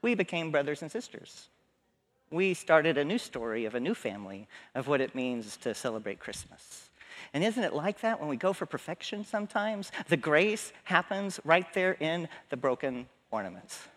we 0.00 0.14
became 0.14 0.52
brothers 0.52 0.80
and 0.82 0.92
sisters 0.92 1.48
we 2.30 2.54
started 2.54 2.98
a 2.98 3.04
new 3.04 3.18
story 3.18 3.64
of 3.64 3.74
a 3.74 3.80
new 3.80 3.94
family 3.94 4.48
of 4.74 4.88
what 4.88 5.00
it 5.00 5.14
means 5.14 5.56
to 5.58 5.74
celebrate 5.74 6.18
Christmas. 6.18 6.90
And 7.32 7.42
isn't 7.42 7.62
it 7.62 7.74
like 7.74 8.00
that 8.00 8.20
when 8.20 8.28
we 8.28 8.36
go 8.36 8.52
for 8.52 8.66
perfection 8.66 9.24
sometimes? 9.24 9.90
The 10.08 10.16
grace 10.16 10.72
happens 10.84 11.40
right 11.44 11.72
there 11.74 11.96
in 11.98 12.28
the 12.50 12.56
broken 12.56 13.06
ornaments. 13.30 13.88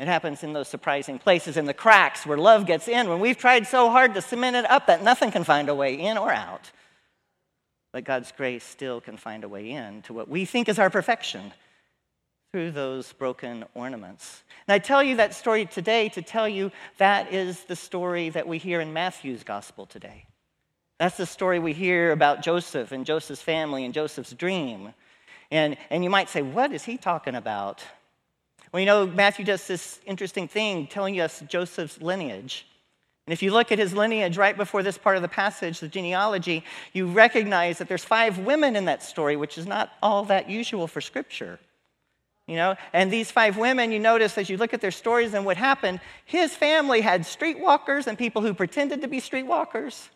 It 0.00 0.08
happens 0.08 0.42
in 0.42 0.52
those 0.52 0.68
surprising 0.68 1.18
places, 1.18 1.56
in 1.56 1.66
the 1.66 1.74
cracks 1.74 2.26
where 2.26 2.38
love 2.38 2.66
gets 2.66 2.88
in, 2.88 3.08
when 3.08 3.20
we've 3.20 3.36
tried 3.36 3.66
so 3.66 3.90
hard 3.90 4.14
to 4.14 4.22
cement 4.22 4.56
it 4.56 4.68
up 4.70 4.86
that 4.86 5.02
nothing 5.02 5.30
can 5.30 5.44
find 5.44 5.68
a 5.68 5.74
way 5.74 5.94
in 5.94 6.18
or 6.18 6.32
out. 6.32 6.72
But 7.92 8.04
God's 8.04 8.32
grace 8.32 8.64
still 8.64 9.00
can 9.00 9.16
find 9.16 9.44
a 9.44 9.48
way 9.48 9.70
in 9.70 10.02
to 10.02 10.12
what 10.12 10.28
we 10.28 10.44
think 10.44 10.68
is 10.68 10.78
our 10.78 10.90
perfection 10.90 11.52
through 12.52 12.70
those 12.70 13.14
broken 13.14 13.64
ornaments. 13.74 14.42
And 14.68 14.74
I 14.74 14.78
tell 14.78 15.02
you 15.02 15.16
that 15.16 15.32
story 15.32 15.64
today 15.64 16.10
to 16.10 16.20
tell 16.20 16.46
you 16.46 16.70
that 16.98 17.32
is 17.32 17.64
the 17.64 17.74
story 17.74 18.28
that 18.28 18.46
we 18.46 18.58
hear 18.58 18.82
in 18.82 18.92
Matthew's 18.92 19.42
gospel 19.42 19.86
today. 19.86 20.26
That's 20.98 21.16
the 21.16 21.24
story 21.24 21.58
we 21.58 21.72
hear 21.72 22.12
about 22.12 22.42
Joseph 22.42 22.92
and 22.92 23.06
Joseph's 23.06 23.40
family 23.40 23.86
and 23.86 23.94
Joseph's 23.94 24.34
dream. 24.34 24.92
And, 25.50 25.78
and 25.88 26.04
you 26.04 26.10
might 26.10 26.28
say, 26.28 26.42
what 26.42 26.72
is 26.72 26.84
he 26.84 26.98
talking 26.98 27.34
about? 27.34 27.82
Well, 28.70 28.80
you 28.80 28.86
know, 28.86 29.06
Matthew 29.06 29.46
does 29.46 29.66
this 29.66 29.98
interesting 30.04 30.46
thing 30.46 30.86
telling 30.86 31.18
us 31.20 31.42
Joseph's 31.48 32.02
lineage. 32.02 32.66
And 33.26 33.32
if 33.32 33.42
you 33.42 33.50
look 33.50 33.72
at 33.72 33.78
his 33.78 33.94
lineage 33.94 34.36
right 34.36 34.56
before 34.56 34.82
this 34.82 34.98
part 34.98 35.16
of 35.16 35.22
the 35.22 35.28
passage, 35.28 35.80
the 35.80 35.88
genealogy, 35.88 36.64
you 36.92 37.06
recognize 37.06 37.78
that 37.78 37.88
there's 37.88 38.04
five 38.04 38.38
women 38.38 38.76
in 38.76 38.84
that 38.84 39.02
story, 39.02 39.36
which 39.36 39.56
is 39.56 39.66
not 39.66 39.92
all 40.02 40.24
that 40.26 40.50
usual 40.50 40.86
for 40.86 41.00
Scripture. 41.00 41.58
You 42.46 42.56
know, 42.56 42.76
and 42.92 43.12
these 43.12 43.30
five 43.30 43.56
women, 43.56 43.92
you 43.92 44.00
notice 44.00 44.36
as 44.36 44.50
you 44.50 44.56
look 44.56 44.74
at 44.74 44.80
their 44.80 44.90
stories 44.90 45.32
and 45.32 45.46
what 45.46 45.56
happened, 45.56 46.00
his 46.24 46.54
family 46.54 47.00
had 47.00 47.22
streetwalkers 47.22 48.06
and 48.06 48.18
people 48.18 48.42
who 48.42 48.52
pretended 48.52 49.02
to 49.02 49.08
be 49.08 49.20
streetwalkers. 49.20 50.08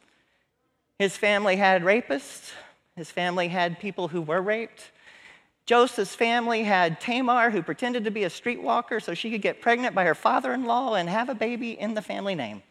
His 0.99 1.16
family 1.16 1.56
had 1.56 1.83
rapists. 1.83 2.52
His 2.97 3.11
family 3.11 3.49
had 3.49 3.78
people 3.78 4.09
who 4.09 4.23
were 4.23 4.40
raped. 4.40 4.90
Joseph's 5.66 6.14
family 6.14 6.62
had 6.62 7.00
Tamar, 7.00 7.50
who 7.50 7.62
pretended 7.62 8.04
to 8.04 8.11
be 8.11 8.25
a 8.25 8.28
streetwalker 8.28 9.02
so 9.02 9.14
she 9.14 9.30
could 9.30 9.42
get 9.42 9.61
pregnant 9.61 9.95
by 9.95 10.04
her 10.04 10.14
father 10.14 10.52
in 10.52 10.64
law 10.64 10.95
and 10.95 11.09
have 11.09 11.28
a 11.28 11.35
baby 11.35 11.78
in 11.78 11.95
the 11.95 12.02
family 12.02 12.35
name. 12.35 12.62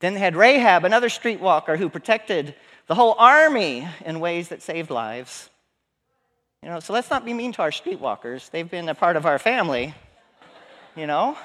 Then 0.00 0.14
they 0.14 0.20
had 0.20 0.36
Rahab, 0.36 0.84
another 0.84 1.08
streetwalker 1.08 1.78
who 1.78 1.88
protected 1.88 2.54
the 2.86 2.94
whole 2.94 3.14
army 3.18 3.88
in 4.04 4.20
ways 4.20 4.48
that 4.48 4.62
saved 4.62 4.90
lives. 4.90 5.48
You 6.64 6.70
know, 6.70 6.80
so 6.80 6.94
let's 6.94 7.10
not 7.10 7.26
be 7.26 7.34
mean 7.34 7.52
to 7.52 7.62
our 7.62 7.70
streetwalkers. 7.70 8.50
They've 8.50 8.70
been 8.70 8.88
a 8.88 8.94
part 8.94 9.16
of 9.16 9.26
our 9.26 9.38
family, 9.38 9.94
you 10.96 11.06
know. 11.06 11.36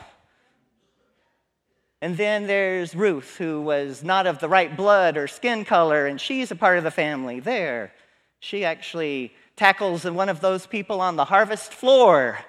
And 2.01 2.15
then 2.15 2.47
there's 2.47 2.95
Ruth, 2.95 3.35
who 3.35 3.59
was 3.59 4.01
not 4.01 4.27
of 4.27 4.39
the 4.39 4.47
right 4.47 4.77
blood 4.77 5.17
or 5.17 5.27
skin 5.27 5.65
color, 5.65 6.05
and 6.05 6.21
she's 6.21 6.51
a 6.51 6.55
part 6.55 6.77
of 6.77 6.85
the 6.85 6.91
family 6.91 7.41
there. 7.41 7.91
She 8.39 8.63
actually 8.63 9.33
tackles 9.57 10.05
one 10.05 10.29
of 10.29 10.39
those 10.39 10.65
people 10.65 11.01
on 11.01 11.17
the 11.17 11.25
harvest 11.25 11.73
floor 11.73 12.39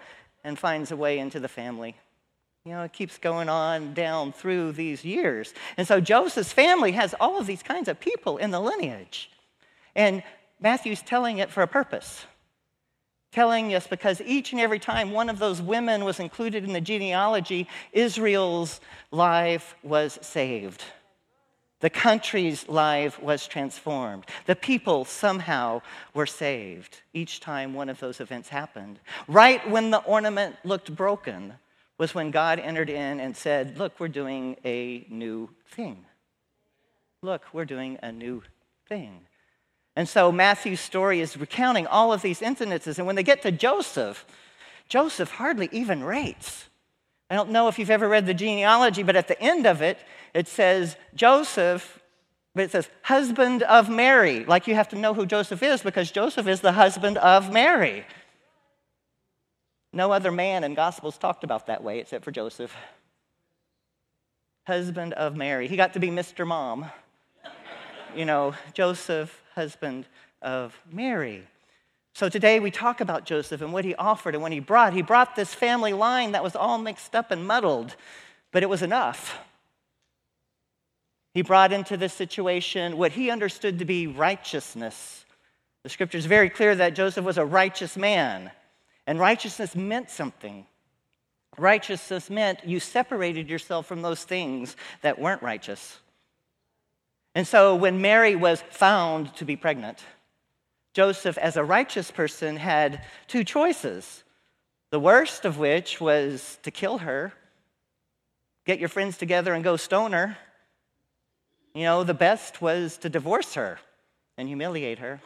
and 0.45 0.57
finds 0.57 0.93
a 0.93 0.97
way 0.97 1.19
into 1.19 1.41
the 1.41 1.49
family. 1.49 1.97
You 2.65 2.75
know, 2.75 2.83
it 2.85 2.93
keeps 2.93 3.19
going 3.19 3.49
on 3.49 3.95
down 3.95 4.33
through 4.33 4.73
these 4.73 5.05
years. 5.05 5.55
And 5.77 5.89
so 5.89 6.01
Joseph's 6.01 6.53
family 6.53 6.93
has 6.93 7.17
all 7.19 7.37
of 7.41 7.49
these 7.49 7.65
kinds 7.65 7.89
of 7.89 7.99
people 7.99 8.37
in 8.37 8.53
the 8.53 8.61
lineage. 8.61 9.29
And 9.97 10.23
Matthew's 10.61 11.03
telling 11.03 11.39
it 11.39 11.51
for 11.51 11.65
a 11.65 11.67
purpose 11.67 12.27
telling 13.33 13.75
us 13.75 13.87
because 13.87 14.21
each 14.23 14.53
and 14.53 14.61
every 14.61 14.79
time 14.79 15.13
one 15.13 15.29
of 15.29 15.39
those 15.39 15.63
women 15.63 16.05
was 16.05 16.21
included 16.21 16.65
in 16.65 16.73
the 16.73 16.81
genealogy, 16.81 17.69
Israel's 17.93 18.81
life 19.11 19.75
was 19.83 20.19
saved. 20.23 20.83
The 21.81 21.91
country's 21.91 22.69
life 22.69 23.21
was 23.23 23.47
transformed. 23.47 24.27
The 24.47 24.57
people 24.57 25.07
somehow 25.07 25.81
were 26.13 26.27
saved 26.27 27.01
each 27.15 27.41
time 27.41 27.73
one 27.73 27.89
of 27.89 28.01
those 28.01 28.21
events 28.21 28.51
happened. 28.51 29.01
Right 29.27 29.69
when 29.69 29.91
the 29.91 30.03
ornament 30.03 30.57
looked 30.63 30.95
broken 30.95 31.55
was 31.97 32.15
when 32.15 32.31
God 32.31 32.59
entered 32.59 32.91
in 32.91 33.21
and 33.21 33.35
said, 33.35 33.79
Look, 33.79 33.99
we're 33.99 34.09
doing 34.09 34.57
a 34.65 35.07
new 35.09 35.49
thing. 35.71 36.05
Look, 37.23 37.45
we're 37.53 37.65
doing 37.65 37.99
a 38.03 38.13
new 38.13 38.43
thing. 38.89 39.21
And 39.97 40.09
so 40.09 40.31
Matthew's 40.31 40.81
story 40.81 41.21
is 41.21 41.37
recounting 41.37 41.87
all 41.87 42.13
of 42.13 42.23
these 42.23 42.41
incidences. 42.41 42.99
And 42.99 43.07
when 43.07 43.17
they 43.17 43.23
get 43.23 43.43
to 43.43 43.53
Joseph, 43.53 44.25
Joseph 44.89 45.33
hardly 45.33 45.69
even 45.73 46.03
rates. 46.03 46.69
I 47.29 47.35
don't 47.35 47.51
know 47.51 47.69
if 47.69 47.79
you've 47.79 47.91
ever 47.91 48.09
read 48.09 48.27
the 48.27 48.35
genealogy, 48.35 49.03
but 49.03 49.17
at 49.17 49.29
the 49.29 49.41
end 49.41 49.67
of 49.67 49.83
it, 49.83 49.99
it 50.35 50.49
says 50.49 50.97
Joseph, 51.15 52.01
but 52.55 52.65
it 52.65 52.71
says 52.73 52.89
husband 53.03 53.63
of 53.63 53.89
Mary. 53.89 54.45
Like 54.45 54.67
you 54.67 54.75
have 54.75 54.89
to 54.89 54.97
know 54.97 55.15
who 55.15 55.27
Joseph 55.27 55.63
is 55.63 55.83
because 55.83 56.11
Joseph 56.11 56.49
is 56.49 56.61
the 56.61 56.73
husband 56.73 57.19
of 57.19 57.53
Mary. 57.53 58.05
No 59.93 60.13
other 60.13 60.31
man 60.31 60.65
in 60.65 60.75
Gospels 60.75 61.19
talked 61.19 61.45
about 61.45 61.67
that 61.67 61.83
way 61.83 61.99
except 61.99 62.25
for 62.25 62.31
Joseph. 62.31 62.75
Husband 64.67 65.13
of 65.15 65.37
Mary. 65.37 65.69
He 65.69 65.77
got 65.77 65.95
to 65.95 66.01
be 66.01 66.09
Mr. 66.09 66.47
Mom. 66.47 66.87
You 68.17 68.25
know, 68.25 68.55
Joseph 68.73 69.40
husband 69.61 70.07
of 70.41 70.75
Mary. 70.91 71.47
So 72.15 72.31
today 72.31 72.61
we 72.61 72.71
talk 72.71 73.03
about 73.03 73.27
Joseph 73.27 73.61
and 73.61 73.75
what 73.75 73.85
he 73.85 73.95
offered 73.95 74.35
and 74.35 74.41
what 74.43 74.53
he 74.53 74.61
brought. 74.61 74.95
He 74.95 75.03
brought 75.03 75.37
this 75.37 75.53
family 75.53 75.93
line 75.93 76.33
that 76.33 76.43
was 76.43 76.57
all 76.57 76.79
mixed 76.79 77.15
up 77.15 77.31
and 77.31 77.47
muddled, 77.47 77.95
but 78.53 78.63
it 78.63 78.71
was 78.71 78.81
enough. 78.81 79.39
He 81.35 81.43
brought 81.43 81.75
into 81.75 81.99
this 81.99 82.15
situation 82.15 82.97
what 82.97 83.13
he 83.13 83.31
understood 83.31 83.79
to 83.81 83.85
be 83.85 84.07
righteousness. 84.07 85.27
The 85.83 85.91
scripture 85.91 86.17
is 86.17 86.25
very 86.25 86.49
clear 86.49 86.75
that 86.75 86.95
Joseph 86.95 87.27
was 87.27 87.37
a 87.37 87.45
righteous 87.45 87.99
man, 87.99 88.51
and 89.07 89.19
righteousness 89.19 89.77
meant 89.77 90.09
something. 90.09 90.65
Righteousness 91.59 92.31
meant 92.31 92.65
you 92.65 92.81
separated 92.81 93.51
yourself 93.51 93.85
from 93.85 94.01
those 94.01 94.25
things 94.25 94.75
that 95.03 95.19
weren't 95.19 95.43
righteous. 95.43 96.01
And 97.35 97.47
so 97.47 97.75
when 97.75 98.01
Mary 98.01 98.35
was 98.37 98.63
found 98.71 99.35
to 99.37 99.45
be 99.45 99.57
pregnant, 99.57 100.03
Joseph, 100.93 101.39
as 101.39 101.57
a 101.57 101.65
righteous 101.65 102.11
person, 102.11 102.57
had 102.57 103.05
two 103.29 103.45
choices. 103.45 104.25
The 104.91 104.99
worst 104.99 105.45
of 105.45 105.59
which 105.59 106.01
was 106.01 106.59
to 106.65 106.71
kill 106.73 106.99
her, 106.99 107.33
get 108.67 108.81
your 108.81 108.89
friends 108.89 109.17
together 109.17 109.55
and 109.55 109.63
go 109.63 109.77
stone 109.77 110.13
her. 110.13 110.37
You 111.75 111.85
know, 111.85 112.03
the 112.03 112.15
best 112.15 112.61
was 112.61 112.97
to 112.99 113.09
divorce 113.09 113.55
her 113.55 113.79
and 114.37 114.49
humiliate 114.49 114.99
her. 114.99 115.21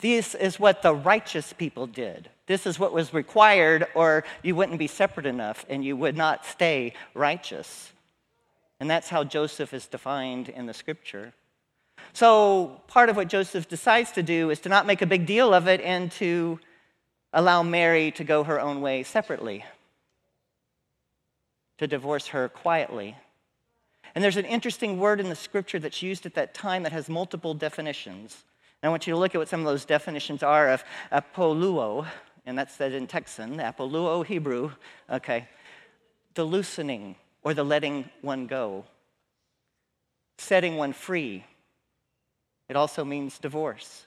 This 0.00 0.34
is 0.34 0.60
what 0.60 0.82
the 0.82 0.94
righteous 0.94 1.54
people 1.54 1.86
did. 1.86 2.28
This 2.46 2.66
is 2.66 2.78
what 2.78 2.92
was 2.92 3.14
required, 3.14 3.86
or 3.94 4.24
you 4.42 4.54
wouldn't 4.54 4.78
be 4.78 4.86
separate 4.86 5.24
enough 5.24 5.64
and 5.70 5.82
you 5.82 5.96
would 5.96 6.16
not 6.16 6.44
stay 6.44 6.92
righteous. 7.14 7.93
And 8.80 8.90
that's 8.90 9.08
how 9.08 9.24
Joseph 9.24 9.72
is 9.72 9.86
defined 9.86 10.48
in 10.48 10.66
the 10.66 10.74
scripture. 10.74 11.32
So, 12.12 12.80
part 12.86 13.08
of 13.08 13.16
what 13.16 13.28
Joseph 13.28 13.68
decides 13.68 14.12
to 14.12 14.22
do 14.22 14.50
is 14.50 14.60
to 14.60 14.68
not 14.68 14.86
make 14.86 15.02
a 15.02 15.06
big 15.06 15.26
deal 15.26 15.54
of 15.54 15.68
it 15.68 15.80
and 15.80 16.10
to 16.12 16.60
allow 17.32 17.62
Mary 17.62 18.10
to 18.12 18.24
go 18.24 18.44
her 18.44 18.60
own 18.60 18.80
way 18.80 19.02
separately, 19.02 19.64
to 21.78 21.86
divorce 21.86 22.28
her 22.28 22.48
quietly. 22.48 23.16
And 24.14 24.22
there's 24.22 24.36
an 24.36 24.44
interesting 24.44 24.98
word 24.98 25.18
in 25.18 25.28
the 25.28 25.34
scripture 25.34 25.78
that's 25.78 26.02
used 26.02 26.26
at 26.26 26.34
that 26.34 26.54
time 26.54 26.84
that 26.84 26.92
has 26.92 27.08
multiple 27.08 27.54
definitions. 27.54 28.44
And 28.82 28.88
I 28.88 28.90
want 28.90 29.06
you 29.06 29.14
to 29.14 29.18
look 29.18 29.34
at 29.34 29.38
what 29.38 29.48
some 29.48 29.60
of 29.60 29.66
those 29.66 29.84
definitions 29.84 30.42
are 30.42 30.70
of 30.70 30.84
apoluo 31.10 32.06
and 32.46 32.58
that's 32.58 32.74
said 32.74 32.92
in 32.92 33.06
Texan, 33.06 33.56
Apoluo 33.56 34.24
Hebrew, 34.24 34.72
okay, 35.10 35.48
the 36.34 36.44
loosening 36.44 37.16
or 37.44 37.54
the 37.54 37.64
letting 37.64 38.08
one 38.22 38.46
go, 38.46 38.84
setting 40.38 40.76
one 40.76 40.92
free. 40.92 41.44
It 42.68 42.76
also 42.76 43.04
means 43.04 43.38
divorce. 43.38 44.06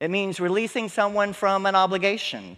It 0.00 0.10
means 0.10 0.40
releasing 0.40 0.88
someone 0.88 1.32
from 1.32 1.66
an 1.66 1.74
obligation. 1.74 2.56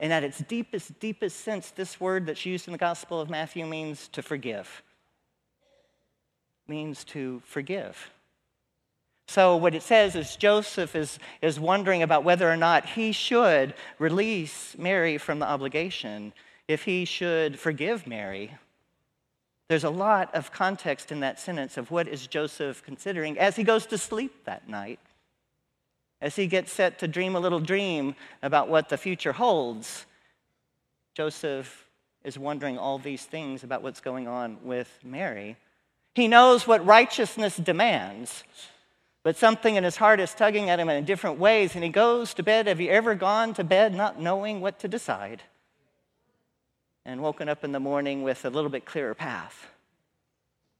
And 0.00 0.12
at 0.12 0.24
its 0.24 0.38
deepest, 0.38 0.98
deepest 0.98 1.40
sense, 1.40 1.70
this 1.70 2.00
word 2.00 2.26
that's 2.26 2.44
used 2.44 2.66
in 2.68 2.72
the 2.72 2.78
Gospel 2.78 3.20
of 3.20 3.30
Matthew 3.30 3.64
means 3.66 4.08
to 4.08 4.22
forgive. 4.22 4.82
Means 6.68 7.04
to 7.04 7.40
forgive. 7.46 8.10
So, 9.28 9.56
what 9.56 9.74
it 9.74 9.82
says 9.82 10.14
is 10.14 10.36
Joseph 10.36 10.94
is, 10.94 11.18
is 11.42 11.58
wondering 11.58 12.02
about 12.02 12.22
whether 12.22 12.50
or 12.50 12.56
not 12.56 12.86
he 12.86 13.12
should 13.12 13.74
release 13.98 14.76
Mary 14.78 15.18
from 15.18 15.40
the 15.40 15.46
obligation, 15.46 16.32
if 16.68 16.84
he 16.84 17.04
should 17.04 17.58
forgive 17.58 18.06
Mary. 18.06 18.52
There's 19.68 19.84
a 19.84 19.90
lot 19.90 20.34
of 20.34 20.52
context 20.52 21.10
in 21.10 21.20
that 21.20 21.40
sentence 21.40 21.76
of 21.76 21.90
what 21.90 22.06
is 22.08 22.26
Joseph 22.26 22.82
considering 22.84 23.38
as 23.38 23.56
he 23.56 23.64
goes 23.64 23.86
to 23.86 23.98
sleep 23.98 24.44
that 24.44 24.68
night, 24.68 25.00
as 26.20 26.36
he 26.36 26.46
gets 26.46 26.72
set 26.72 26.98
to 27.00 27.08
dream 27.08 27.34
a 27.34 27.40
little 27.40 27.60
dream 27.60 28.14
about 28.42 28.68
what 28.68 28.88
the 28.88 28.96
future 28.96 29.32
holds. 29.32 30.06
Joseph 31.14 31.88
is 32.24 32.38
wondering 32.38 32.78
all 32.78 32.98
these 32.98 33.24
things 33.24 33.64
about 33.64 33.82
what's 33.82 34.00
going 34.00 34.28
on 34.28 34.58
with 34.62 34.98
Mary. 35.02 35.56
He 36.14 36.28
knows 36.28 36.66
what 36.66 36.84
righteousness 36.86 37.56
demands 37.56 38.44
but 39.26 39.36
something 39.36 39.74
in 39.74 39.82
his 39.82 39.96
heart 39.96 40.20
is 40.20 40.32
tugging 40.32 40.70
at 40.70 40.78
him 40.78 40.88
in 40.88 41.04
different 41.04 41.40
ways, 41.40 41.74
and 41.74 41.82
he 41.82 41.90
goes 41.90 42.32
to 42.34 42.44
bed. 42.44 42.68
Have 42.68 42.80
you 42.80 42.90
ever 42.90 43.16
gone 43.16 43.54
to 43.54 43.64
bed 43.64 43.92
not 43.92 44.20
knowing 44.20 44.60
what 44.60 44.78
to 44.78 44.86
decide? 44.86 45.42
And 47.06 47.22
woken 47.22 47.48
up 47.48 47.62
in 47.62 47.70
the 47.70 47.78
morning 47.78 48.24
with 48.24 48.44
a 48.44 48.50
little 48.50 48.68
bit 48.68 48.84
clearer 48.84 49.14
path. 49.14 49.68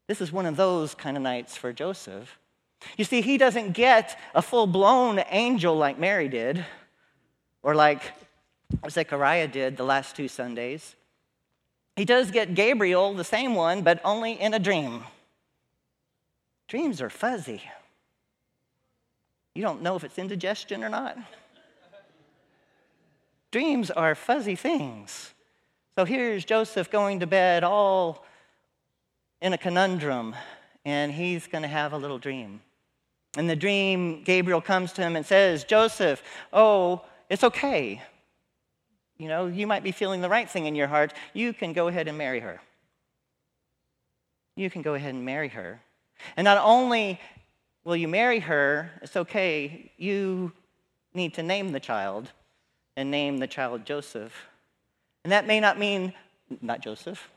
This 0.09 0.21
is 0.21 0.33
one 0.33 0.45
of 0.45 0.56
those 0.56 0.92
kind 0.92 1.16
of 1.16 1.23
nights 1.23 1.56
for 1.56 1.73
Joseph. 1.73 2.37
You 2.97 3.04
see, 3.04 3.21
he 3.21 3.38
doesn't 3.38 3.73
get 3.73 4.18
a 4.35 4.42
full 4.42 4.66
blown 4.66 5.23
angel 5.30 5.76
like 5.76 6.00
Mary 6.00 6.28
did, 6.28 6.66
or 7.62 7.76
like 7.76 8.02
Zechariah 8.90 9.47
did 9.47 9.76
the 9.76 9.85
last 9.85 10.16
two 10.16 10.26
Sundays. 10.26 10.97
He 11.95 12.04
does 12.04 12.33
get 12.33 12.54
Gabriel, 12.54 13.14
the 13.14 13.23
same 13.23 13.54
one, 13.54 13.83
but 13.83 14.00
only 14.04 14.33
in 14.33 14.52
a 14.52 14.59
dream. 14.59 15.04
Dreams 16.66 17.00
are 17.00 17.09
fuzzy. 17.09 17.62
You 19.54 19.62
don't 19.62 19.80
know 19.80 19.95
if 19.95 20.02
it's 20.02 20.18
indigestion 20.18 20.83
or 20.83 20.88
not. 20.88 21.16
Dreams 23.52 23.92
are 23.92 24.16
fuzzy 24.16 24.56
things. 24.56 25.33
So 25.97 26.05
here's 26.05 26.45
Joseph 26.45 26.91
going 26.91 27.21
to 27.21 27.26
bed 27.26 27.65
all 27.65 28.25
in 29.41 29.53
a 29.53 29.59
conundrum, 29.59 30.37
and 30.85 31.11
he's 31.11 31.47
going 31.47 31.62
to 31.62 31.69
have 31.69 31.93
a 31.93 31.99
little 31.99 32.19
dream. 32.19 32.61
In 33.37 33.47
the 33.47 33.57
dream, 33.57 34.23
Gabriel 34.23 34.61
comes 34.61 34.93
to 34.93 35.03
him 35.03 35.17
and 35.17 35.26
says, 35.26 35.65
Joseph, 35.65 36.23
oh, 36.53 37.03
it's 37.29 37.43
okay. 37.45 38.00
You 39.19 39.29
know, 39.29 39.47
you 39.47 39.67
might 39.67 39.83
be 39.83 39.93
feeling 39.93 40.21
the 40.21 40.29
right 40.29 40.49
thing 40.49 40.67
in 40.67 40.75
your 40.75 40.87
heart. 40.87 41.12
You 41.33 41.53
can 41.53 41.73
go 41.73 41.88
ahead 41.88 42.09
and 42.09 42.17
marry 42.17 42.41
her. 42.41 42.61
You 44.55 44.71
can 44.71 44.83
go 44.83 44.95
ahead 44.95 45.15
and 45.15 45.25
marry 45.25 45.49
her. 45.49 45.81
And 46.37 46.45
not 46.45 46.59
only 46.62 47.21
Will 47.87 47.95
you 47.95 48.09
marry 48.09 48.41
her? 48.41 48.91
It's 49.00 49.15
okay. 49.15 49.93
You 49.97 50.50
need 51.15 51.35
to 51.35 51.45
name 51.45 51.71
the 51.71 51.79
child 51.79 52.33
and 52.97 53.12
name 53.12 53.38
the 53.38 53.47
child 53.47 53.87
Joseph. 53.87 54.33
And 55.26 55.33
that 55.33 55.45
may 55.45 55.59
not 55.59 55.76
mean, 55.76 56.12
not 56.62 56.83
Joseph. 56.83 57.28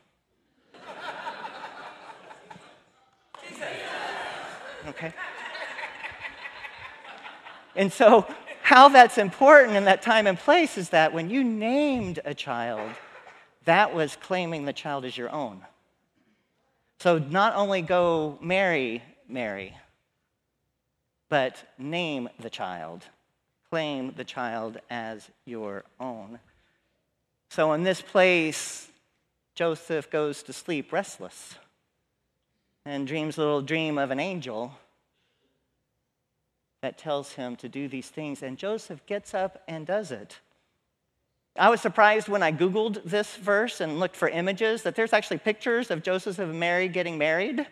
Okay? 4.86 5.12
And 7.74 7.92
so, 7.92 8.28
how 8.62 8.90
that's 8.90 9.18
important 9.18 9.74
in 9.76 9.86
that 9.86 10.02
time 10.02 10.28
and 10.28 10.38
place 10.38 10.78
is 10.78 10.90
that 10.90 11.12
when 11.12 11.30
you 11.30 11.42
named 11.42 12.20
a 12.24 12.32
child, 12.32 12.92
that 13.64 13.92
was 13.92 14.16
claiming 14.22 14.66
the 14.66 14.72
child 14.72 15.04
as 15.04 15.18
your 15.18 15.30
own. 15.30 15.60
So, 17.00 17.18
not 17.18 17.56
only 17.56 17.82
go 17.82 18.38
marry 18.40 19.02
Mary, 19.28 19.76
but 21.28 21.60
name 21.76 22.28
the 22.38 22.50
child, 22.50 23.04
claim 23.68 24.14
the 24.16 24.22
child 24.22 24.78
as 24.90 25.28
your 25.44 25.82
own. 25.98 26.38
So 27.50 27.72
in 27.72 27.82
this 27.82 28.00
place, 28.00 28.88
Joseph 29.56 30.08
goes 30.08 30.44
to 30.44 30.52
sleep 30.52 30.92
restless 30.92 31.56
and 32.86 33.08
dreams 33.08 33.36
a 33.36 33.40
little 33.40 33.60
dream 33.60 33.98
of 33.98 34.12
an 34.12 34.20
angel 34.20 34.72
that 36.80 36.96
tells 36.96 37.32
him 37.32 37.56
to 37.56 37.68
do 37.68 37.88
these 37.88 38.08
things. 38.08 38.42
And 38.44 38.56
Joseph 38.56 39.04
gets 39.04 39.34
up 39.34 39.64
and 39.66 39.84
does 39.84 40.12
it. 40.12 40.38
I 41.56 41.70
was 41.70 41.80
surprised 41.80 42.28
when 42.28 42.44
I 42.44 42.52
Googled 42.52 43.02
this 43.04 43.34
verse 43.34 43.80
and 43.80 43.98
looked 43.98 44.14
for 44.14 44.28
images 44.28 44.84
that 44.84 44.94
there's 44.94 45.12
actually 45.12 45.38
pictures 45.38 45.90
of 45.90 46.04
Joseph 46.04 46.38
and 46.38 46.60
Mary 46.60 46.86
getting 46.86 47.18
married 47.18 47.66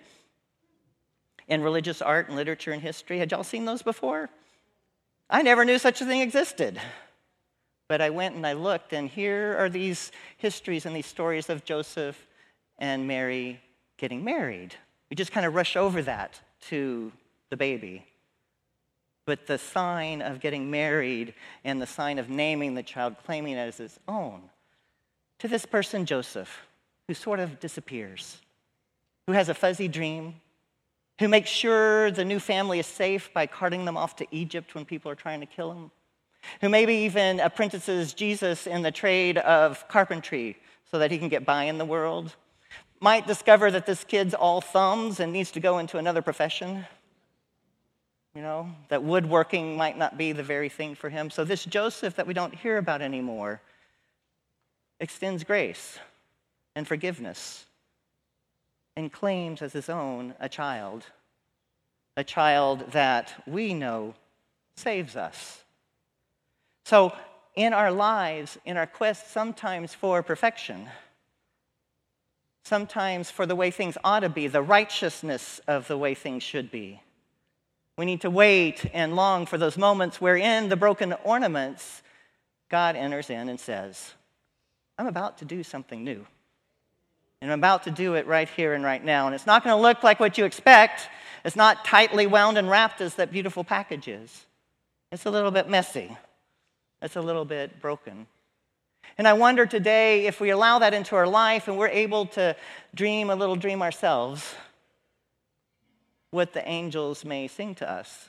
in 1.47 1.62
religious 1.62 2.03
art 2.03 2.27
and 2.27 2.37
literature 2.37 2.73
and 2.73 2.83
history. 2.83 3.21
Had 3.21 3.31
y'all 3.31 3.45
seen 3.45 3.64
those 3.64 3.83
before? 3.83 4.29
I 5.31 5.43
never 5.43 5.64
knew 5.64 5.79
such 5.79 6.01
a 6.01 6.05
thing 6.05 6.21
existed. 6.21 6.81
But 7.88 8.03
I 8.03 8.11
went 8.11 8.37
and 8.37 8.46
I 8.46 8.53
looked, 8.53 8.92
and 8.92 9.09
here 9.09 9.57
are 9.59 9.70
these 9.70 10.12
histories 10.37 10.85
and 10.85 10.94
these 10.94 11.07
stories 11.07 11.48
of 11.48 11.64
Joseph 11.64 12.27
and 12.79 13.09
Mary 13.09 13.61
getting 13.96 14.22
married. 14.22 14.74
We 15.11 15.16
just 15.16 15.33
kind 15.33 15.46
of 15.46 15.55
rush 15.55 15.74
over 15.74 16.03
that 16.03 16.38
to 16.68 17.11
the 17.48 17.57
baby. 17.57 18.05
But 19.24 19.46
the 19.46 19.59
sign 19.59 20.22
of 20.22 20.40
getting 20.40 20.70
married 20.70 21.35
and 21.64 21.81
the 21.81 21.87
sign 21.87 22.18
of 22.18 22.29
naming 22.29 22.74
the 22.74 22.83
child, 22.83 23.16
claiming 23.24 23.55
it 23.55 23.59
as 23.59 23.79
his 23.79 23.98
own, 24.07 24.42
to 25.38 25.48
this 25.48 25.64
person, 25.64 26.05
Joseph, 26.05 26.66
who 27.07 27.14
sort 27.14 27.40
of 27.40 27.59
disappears, 27.59 28.38
who 29.27 29.33
has 29.33 29.48
a 29.48 29.55
fuzzy 29.55 29.88
dream, 29.88 30.35
who 31.20 31.29
makes 31.29 31.51
sure 31.51 32.11
the 32.11 32.24
new 32.24 32.38
family 32.38 32.79
is 32.79 32.87
safe 32.87 33.33
by 33.33 33.46
carting 33.46 33.85
them 33.85 33.96
off 33.96 34.16
to 34.16 34.27
Egypt 34.31 34.74
when 34.74 34.85
people 34.85 35.11
are 35.11 35.16
trying 35.16 35.40
to 35.40 35.46
kill 35.46 35.70
them, 35.70 35.90
who 36.61 36.68
maybe 36.68 36.94
even 36.94 37.40
apprentices 37.40 38.12
Jesus 38.14 38.66
in 38.66 38.83
the 38.83 38.90
trade 38.90 39.38
of 39.38 39.87
carpentry 39.88 40.57
so 40.90 40.98
that 40.98 41.11
he 41.11 41.18
can 41.18 41.29
get 41.29 41.44
by 41.44 41.64
in 41.64 41.79
the 41.79 41.85
world, 41.85 42.35
might 43.01 43.27
discover 43.27 43.70
that 43.70 43.87
this 43.87 44.05
kid's 44.05 44.35
all 44.35 44.61
thumbs 44.61 45.20
and 45.20 45.33
needs 45.33 45.51
to 45.53 45.61
go 45.61 45.79
into 45.79 45.98
another 45.98 46.22
profession. 46.22 46.87
You 48.35 48.42
know, 48.42 48.70
that 48.88 49.03
woodworking 49.03 49.77
might 49.77 49.98
not 49.98 50.16
be 50.16 50.33
the 50.33 50.42
very 50.42 50.68
thing 50.68 50.94
for 50.94 51.09
him. 51.09 51.31
So, 51.31 51.44
this 51.44 51.64
Joseph 51.64 52.16
that 52.16 52.27
we 52.27 52.35
don't 52.35 52.55
hear 52.55 52.77
about 52.77 53.03
anymore 53.03 53.61
extends 55.01 55.44
grace 55.44 55.98
and 56.74 56.87
forgiveness 56.87 57.66
and 58.96 59.12
claims 59.12 59.62
as 59.62 59.72
his 59.72 59.88
own 59.88 60.35
a 60.40 60.48
child, 60.48 61.07
a 62.16 62.24
child 62.24 62.92
that 62.92 63.42
we 63.46 63.74
know 63.74 64.14
saves 64.77 65.16
us. 65.16 65.62
So, 66.88 67.12
in 67.55 67.74
our 67.74 67.92
lives, 67.92 68.57
in 68.64 68.79
our 68.79 68.87
quest 68.87 69.31
sometimes 69.31 69.92
for 69.92 70.22
perfection, 70.22 70.88
sometimes 72.64 73.31
for 73.31 73.44
the 73.44 73.55
way 73.55 73.70
things 73.70 73.98
ought 74.03 74.20
to 74.20 74.31
be, 74.31 74.46
the 74.46 74.62
righteousness 74.62 75.61
of 75.68 75.87
the 75.87 75.98
way 75.98 76.14
things 76.14 76.42
should 76.42 76.70
be. 76.70 77.03
We 77.98 78.07
need 78.07 78.22
to 78.22 78.31
wait 78.31 78.87
and 78.94 79.14
long 79.14 79.44
for 79.44 79.59
those 79.59 79.77
moments 79.77 80.18
wherein 80.18 80.70
the 80.70 80.77
broken 80.77 81.12
ornaments, 81.24 82.03
God 82.70 82.96
enters 82.96 83.29
in 83.29 83.51
and 83.51 83.61
says, 83.61 84.14
I'm 84.96 85.09
about 85.09 85.37
to 85.38 85.44
do 85.44 85.62
something 85.62 86.03
new. 86.03 86.24
And 87.42 87.53
I'm 87.53 87.61
about 87.61 87.83
to 87.83 87.90
do 87.90 88.14
it 88.14 88.27
right 88.27 88.48
here 88.48 88.72
and 88.72 88.83
right 88.83 89.05
now. 89.05 89.27
And 89.27 89.35
it's 89.35 89.46
not 89.46 89.62
going 89.62 89.77
to 89.77 89.83
look 89.83 90.03
like 90.03 90.20
what 90.20 90.38
you 90.38 90.46
expect. 90.46 91.11
It's 91.44 91.55
not 91.55 91.85
tightly 91.85 92.27
wound 92.27 92.57
and 92.57 92.70
wrapped 92.70 93.03
as 93.03 93.16
that 93.16 93.31
beautiful 93.31 93.62
package 93.62 94.09
is. 94.09 94.46
It's 95.12 95.27
a 95.27 95.31
little 95.31 95.51
bit 95.51 95.68
messy, 95.68 96.16
it's 97.03 97.17
a 97.17 97.21
little 97.21 97.45
bit 97.45 97.81
broken. 97.81 98.27
And 99.17 99.27
I 99.27 99.33
wonder 99.33 99.67
today 99.67 100.27
if 100.27 100.41
we 100.41 100.51
allow 100.51 100.79
that 100.81 100.95
into 100.95 101.17
our 101.17 101.27
life 101.27 101.69
and 101.69 101.79
we're 101.79 101.89
able 101.89 102.27
to 102.27 102.55
dream 102.95 103.31
a 103.31 103.37
little 103.37 103.57
dream 103.57 103.83
ourselves, 103.83 104.55
what 106.31 106.53
the 106.53 106.67
angels 106.69 107.25
may 107.25 107.49
sing 107.49 107.75
to 107.77 107.91
us, 107.91 108.29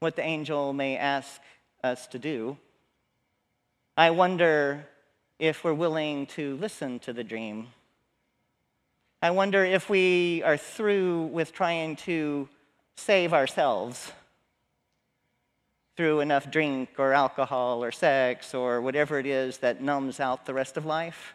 what 0.00 0.16
the 0.16 0.22
angel 0.22 0.72
may 0.72 0.96
ask 0.96 1.40
us 1.82 2.06
to 2.08 2.18
do. 2.18 2.56
I 3.96 4.10
wonder 4.10 4.86
if 5.38 5.64
we're 5.64 5.74
willing 5.74 6.26
to 6.26 6.56
listen 6.56 6.98
to 7.00 7.12
the 7.12 7.24
dream. 7.24 7.68
I 9.22 9.30
wonder 9.30 9.64
if 9.64 9.88
we 9.88 10.42
are 10.44 10.56
through 10.56 11.26
with 11.26 11.52
trying 11.52 11.96
to 11.96 12.48
save 12.96 13.32
ourselves, 13.32 14.12
through 15.98 16.20
enough 16.20 16.48
drink 16.48 16.90
or 16.96 17.12
alcohol 17.12 17.82
or 17.82 17.90
sex 17.90 18.54
or 18.54 18.80
whatever 18.80 19.18
it 19.18 19.26
is 19.26 19.58
that 19.58 19.82
numbs 19.82 20.20
out 20.20 20.46
the 20.46 20.54
rest 20.54 20.76
of 20.76 20.86
life. 20.86 21.34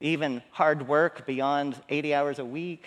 Even 0.00 0.40
hard 0.52 0.86
work 0.86 1.26
beyond 1.26 1.74
80 1.88 2.14
hours 2.14 2.38
a 2.38 2.44
week. 2.44 2.84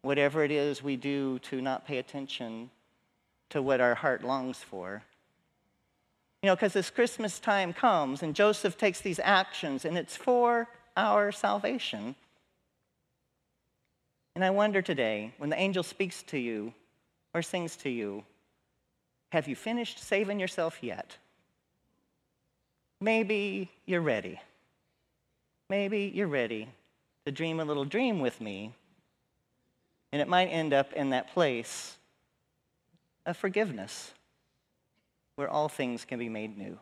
Whatever 0.00 0.44
it 0.44 0.50
is 0.50 0.82
we 0.82 0.96
do 0.96 1.38
to 1.40 1.60
not 1.60 1.86
pay 1.86 1.98
attention 1.98 2.70
to 3.50 3.60
what 3.60 3.82
our 3.82 3.94
heart 3.94 4.24
longs 4.24 4.56
for. 4.56 5.02
You 6.42 6.46
know, 6.46 6.56
because 6.56 6.72
this 6.72 6.88
Christmas 6.88 7.38
time 7.38 7.74
comes 7.74 8.22
and 8.22 8.34
Joseph 8.34 8.78
takes 8.78 9.02
these 9.02 9.20
actions 9.22 9.84
and 9.84 9.98
it's 9.98 10.16
for 10.16 10.68
our 10.96 11.30
salvation. 11.30 12.14
And 14.36 14.42
I 14.42 14.48
wonder 14.48 14.80
today, 14.80 15.34
when 15.36 15.50
the 15.50 15.60
angel 15.60 15.82
speaks 15.82 16.22
to 16.22 16.38
you 16.38 16.72
or 17.34 17.42
sings 17.42 17.76
to 17.76 17.90
you, 17.90 18.24
have 19.30 19.48
you 19.48 19.56
finished 19.56 19.98
saving 19.98 20.38
yourself 20.40 20.78
yet? 20.82 21.16
Maybe 23.00 23.70
you're 23.86 24.00
ready. 24.00 24.40
Maybe 25.68 26.12
you're 26.14 26.28
ready 26.28 26.68
to 27.24 27.32
dream 27.32 27.58
a 27.60 27.64
little 27.64 27.84
dream 27.84 28.20
with 28.20 28.40
me, 28.40 28.72
and 30.12 30.20
it 30.20 30.28
might 30.28 30.46
end 30.46 30.72
up 30.72 30.92
in 30.92 31.10
that 31.10 31.32
place 31.32 31.96
of 33.26 33.36
forgiveness 33.36 34.12
where 35.36 35.48
all 35.48 35.68
things 35.68 36.04
can 36.04 36.18
be 36.18 36.28
made 36.28 36.56
new. 36.56 36.78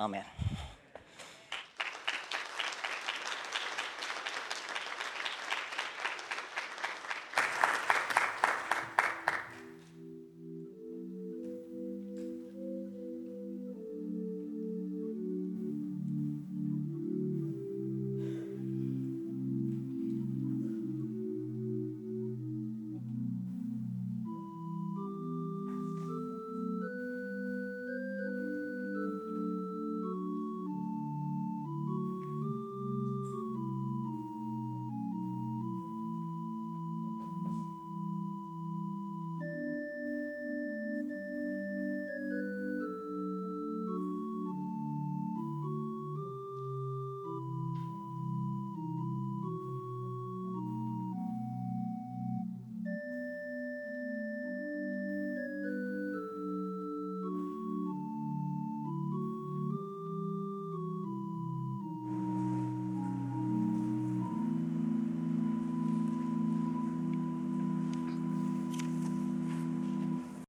Amen. 0.00 0.24